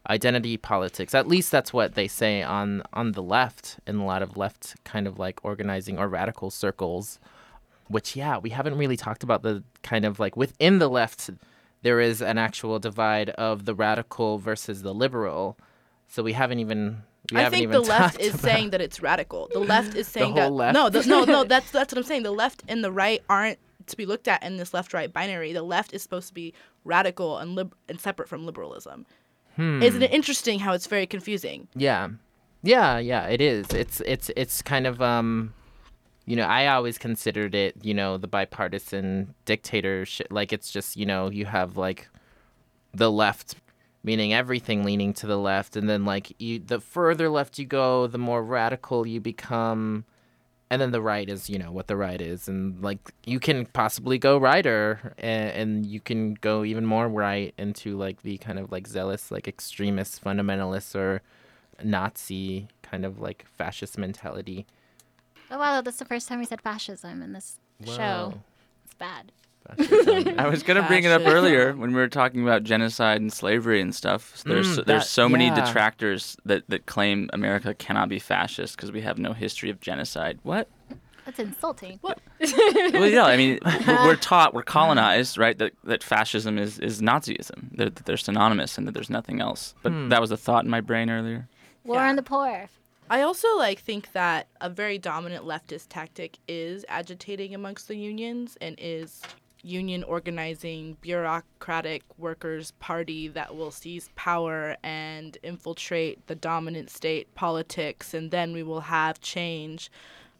[0.09, 4.23] identity politics." At least that's what they say on on the left in a lot
[4.23, 7.19] of left kind of like organizing or radical circles.
[7.89, 11.31] Which yeah, we haven't really talked about the kind of like within the left
[11.83, 15.57] there is an actual divide of the radical versus the liberal.
[16.09, 17.03] So we haven't even.
[17.33, 19.49] We I think the left is about- saying that it's radical.
[19.53, 20.75] The left is saying that left?
[20.75, 21.45] no, the, no, no.
[21.53, 22.23] That's that's what I'm saying.
[22.23, 25.53] The left and the right aren't to be looked at in this left-right binary.
[25.53, 26.53] The left is supposed to be
[26.85, 29.07] radical and lib- and separate from liberalism.
[29.57, 29.83] Hmm.
[29.83, 31.69] Isn't it interesting how it's very confusing?
[31.75, 32.09] Yeah,
[32.63, 33.27] yeah, yeah.
[33.27, 33.67] It is.
[33.71, 35.53] It's it's it's kind of um,
[36.27, 40.29] you know, I always considered it, you know, the bipartisan dictatorship.
[40.31, 42.09] Like it's just you know you have like
[42.95, 43.55] the left,
[44.09, 48.07] meaning everything leaning to the left, and then like you, the further left you go,
[48.07, 50.07] the more radical you become.
[50.71, 53.67] And then the right is, you know, what the right is, and like you can
[53.67, 58.59] possibly go righter, and, and you can go even more right into like the kind
[58.59, 61.23] of like zealous, like extremist fundamentalists or
[61.83, 64.67] Nazi kind of like fascist mentality.
[65.51, 68.35] Oh wow, that's the first time we said fascism in this show.
[68.85, 69.33] It's bad.
[69.77, 70.35] Fascism.
[70.39, 73.81] I was gonna bring it up earlier when we were talking about genocide and slavery
[73.81, 74.33] and stuff.
[74.37, 75.55] So there's Mm, there's that- so many yeah.
[75.65, 80.39] detractors that, that claim America cannot be fascist because we have no history of genocide.
[80.43, 80.69] What?
[81.25, 81.99] That's insulting.
[82.01, 82.19] What?
[82.41, 85.59] well, yeah, I mean, we're, we're taught, we're colonized, right?
[85.59, 87.77] That, that fascism is, is Nazism.
[87.77, 89.75] That that they're synonymous and that there's nothing else.
[89.83, 90.09] But Hmm.
[90.09, 91.47] that was a thought in my brain earlier.
[91.85, 92.09] War Yeah.
[92.09, 92.69] on the poor.
[93.11, 98.57] I also like think that a very dominant leftist tactic is agitating amongst the unions
[98.63, 99.23] and is
[99.63, 108.15] union organizing bureaucratic workers party that will seize power and infiltrate the dominant state politics
[108.15, 109.91] and then we will have change.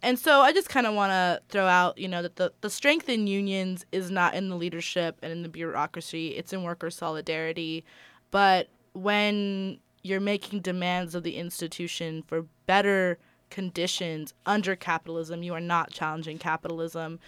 [0.01, 2.69] And so I just kind of want to throw out, you know, that the, the
[2.69, 6.89] strength in unions is not in the leadership and in the bureaucracy, it's in worker
[6.89, 7.83] solidarity.
[8.31, 13.17] But when you're making demands of the institution for better
[13.49, 17.19] conditions under capitalism, you are not challenging capitalism.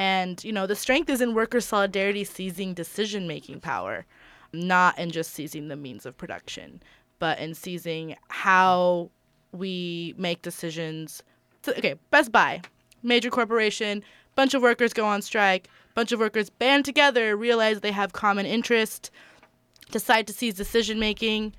[0.00, 4.06] And, you know, the strength is in worker solidarity seizing decision making power,
[4.50, 6.82] not in just seizing the means of production,
[7.18, 9.10] but in seizing how
[9.52, 11.22] we make decisions.
[11.60, 12.62] So, okay, Best Buy,
[13.02, 14.02] major corporation,
[14.36, 18.46] bunch of workers go on strike, bunch of workers band together, realize they have common
[18.46, 19.10] interest,
[19.90, 21.54] decide to seize decision making.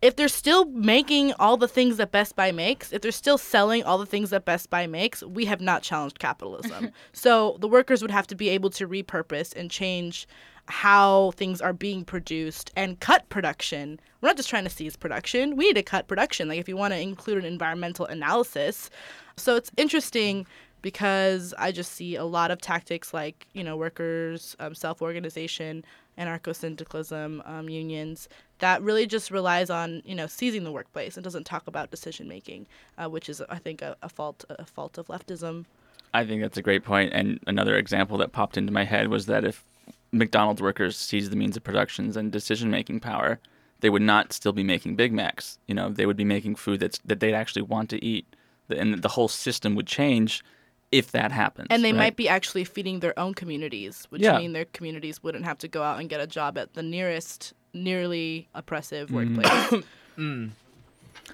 [0.00, 3.82] If they're still making all the things that Best Buy makes, if they're still selling
[3.82, 6.90] all the things that Best Buy makes, we have not challenged capitalism.
[7.12, 10.28] so the workers would have to be able to repurpose and change
[10.68, 13.98] how things are being produced and cut production.
[14.20, 15.56] We're not just trying to seize production.
[15.56, 16.48] We need to cut production.
[16.48, 18.90] Like if you want to include an environmental analysis.
[19.36, 20.46] So it's interesting
[20.82, 25.84] because I just see a lot of tactics like, you know, workers, um, self organization,
[26.18, 31.24] anarcho syndicalism, um, unions that really just relies on, you know, seizing the workplace and
[31.24, 32.66] doesn't talk about decision making,
[32.98, 35.64] uh, which is, I think, a, a fault a fault of leftism.
[36.12, 37.12] I think that's a great point.
[37.12, 39.64] And another example that popped into my head was that if
[40.10, 43.38] McDonald's workers seized the means of productions and decision making power,
[43.80, 45.58] they would not still be making Big Macs.
[45.66, 48.26] You know, they would be making food that's that they'd actually want to eat.
[48.70, 50.42] And the whole system would change
[50.90, 51.68] if that happens.
[51.70, 51.98] And they right?
[51.98, 54.38] might be actually feeding their own communities, which Yeah.
[54.38, 57.52] mean their communities wouldn't have to go out and get a job at the nearest
[57.74, 59.36] nearly oppressive Mm.
[59.36, 59.84] workplace.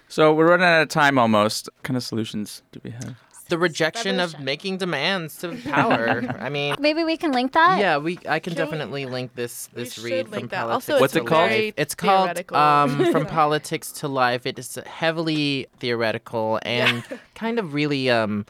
[0.08, 1.68] So we're running out of time almost.
[1.74, 3.14] What kind of solutions do we have?
[3.50, 6.22] the rejection of making demands to power.
[6.40, 7.78] I mean, Maybe we can link that.
[7.78, 10.60] yeah, we I can Can we- definitely link this this read link from that.
[10.62, 10.88] politics.
[10.90, 11.50] Also, What's it's it called?
[11.50, 14.46] very It's called um, From Politics to Life.
[14.46, 18.46] It is heavily theoretical and kind of really um,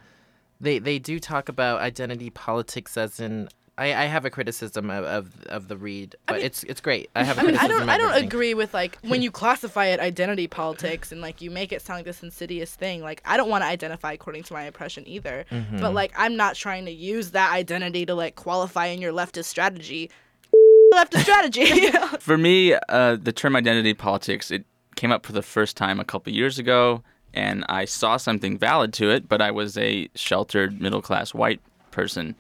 [0.61, 3.49] they they do talk about identity politics as in.
[3.77, 7.11] I, I have a criticism of, of, of the read, but it's it's great.
[7.17, 7.39] I have.
[7.39, 10.47] a I mean, I don't, I don't agree with like when you classify it identity
[10.47, 13.03] politics and like you make it sound like this insidious thing.
[13.03, 15.45] Like I don't want to identify according to my oppression either.
[15.51, 15.81] Mm-hmm.
[15.81, 19.47] But like I'm not trying to use that identity to like qualify in your leftist
[19.47, 20.09] strategy.
[20.95, 21.91] leftist strategy.
[22.21, 24.65] For me, uh, the term identity politics it
[24.97, 27.03] came up for the first time a couple years ago,
[27.35, 29.29] and I saw something valid to it.
[29.29, 31.61] But I was a sheltered middle class white
[31.91, 32.35] person.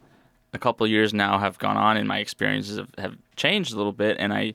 [0.53, 3.93] A couple years now have gone on, and my experiences have, have changed a little
[3.93, 4.55] bit, and I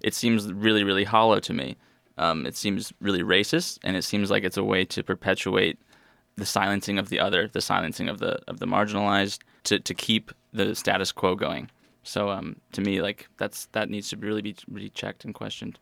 [0.00, 1.76] it seems really really hollow to me.
[2.18, 5.78] Um, it seems really racist, and it seems like it's a way to perpetuate
[6.36, 10.32] the silencing of the other, the silencing of the of the marginalized, to, to keep
[10.52, 11.70] the status quo going.
[12.02, 15.78] So um, to me, like that's that needs to really be really checked and questioned.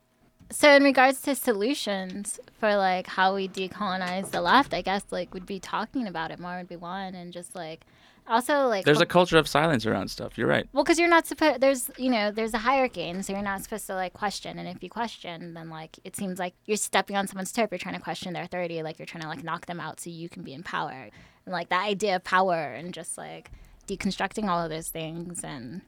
[0.50, 5.34] So in regards to solutions for like how we decolonize the left, I guess like
[5.34, 7.84] we'd be talking about it more would be one, and just like
[8.28, 10.38] also like There's a culture of silence around stuff.
[10.38, 10.68] You're right.
[10.72, 13.62] well, because you're not supposed there's you know there's a hierarchy, and so you're not
[13.62, 17.16] supposed to like question, and if you question, then like it seems like you're stepping
[17.16, 19.66] on someone's turf you're trying to question their authority, like you're trying to like knock
[19.66, 21.10] them out so you can be in power,
[21.44, 23.50] and like that idea of power and just like
[23.88, 25.82] deconstructing all of those things and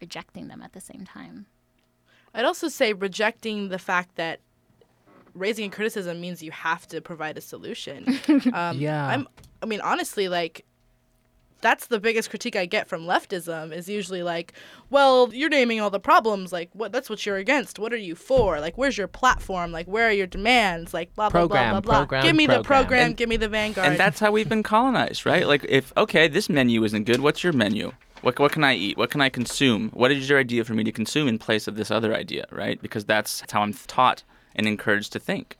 [0.00, 1.46] rejecting them at the same time.
[2.34, 4.40] I'd also say rejecting the fact that
[5.34, 8.18] raising a criticism means you have to provide a solution.
[8.54, 9.06] Um, Yeah.
[9.06, 9.28] I'm.
[9.62, 10.64] I mean, honestly, like.
[11.60, 14.52] That's the biggest critique I get from leftism is usually like,
[14.90, 16.52] well, you're naming all the problems.
[16.52, 16.90] Like, what?
[16.90, 17.78] That's what you're against.
[17.78, 18.58] What are you for?
[18.58, 19.70] Like, where's your platform?
[19.70, 20.92] Like, where are your demands?
[20.92, 21.98] Like, blah blah Program, blah blah blah.
[22.00, 22.64] program, give me the program.
[22.82, 23.06] program.
[23.06, 23.86] And- give me the vanguard.
[23.86, 25.46] And that's how we've been colonized, right?
[25.46, 27.20] Like, if okay, this menu isn't good.
[27.20, 27.92] What's your menu?
[28.22, 28.96] What what can I eat?
[28.96, 29.90] What can I consume?
[29.90, 32.80] What is your idea for me to consume in place of this other idea, right?
[32.80, 34.22] Because that's how I'm taught
[34.54, 35.58] and encouraged to think.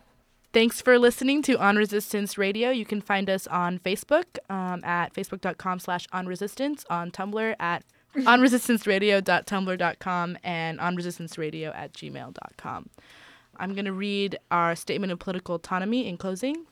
[0.52, 2.70] Thanks for listening to On Resistance Radio.
[2.70, 7.84] You can find us on Facebook um, at facebook.com slash onresistance, on Tumblr at
[8.14, 12.90] onresistanceradio.tumblr.com, and onresistanceradio at gmail.com.
[13.56, 16.66] I'm going to read our statement of political autonomy in closing.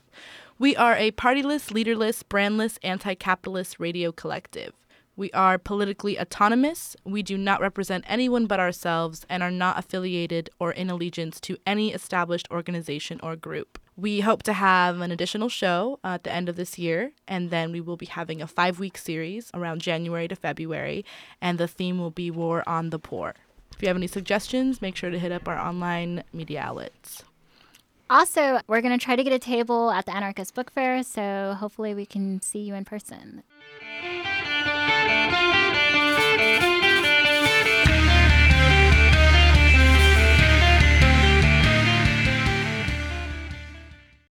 [0.58, 4.74] We are a partyless, leaderless, brandless, anti capitalist radio collective.
[5.16, 6.96] We are politically autonomous.
[7.04, 11.58] We do not represent anyone but ourselves and are not affiliated or in allegiance to
[11.66, 13.78] any established organization or group.
[13.96, 17.50] We hope to have an additional show uh, at the end of this year, and
[17.50, 21.04] then we will be having a five week series around January to February,
[21.42, 23.34] and the theme will be War on the Poor.
[23.74, 27.24] If you have any suggestions, make sure to hit up our online media outlets.
[28.08, 31.54] Also, we're going to try to get a table at the Anarchist Book Fair, so
[31.58, 33.42] hopefully we can see you in person.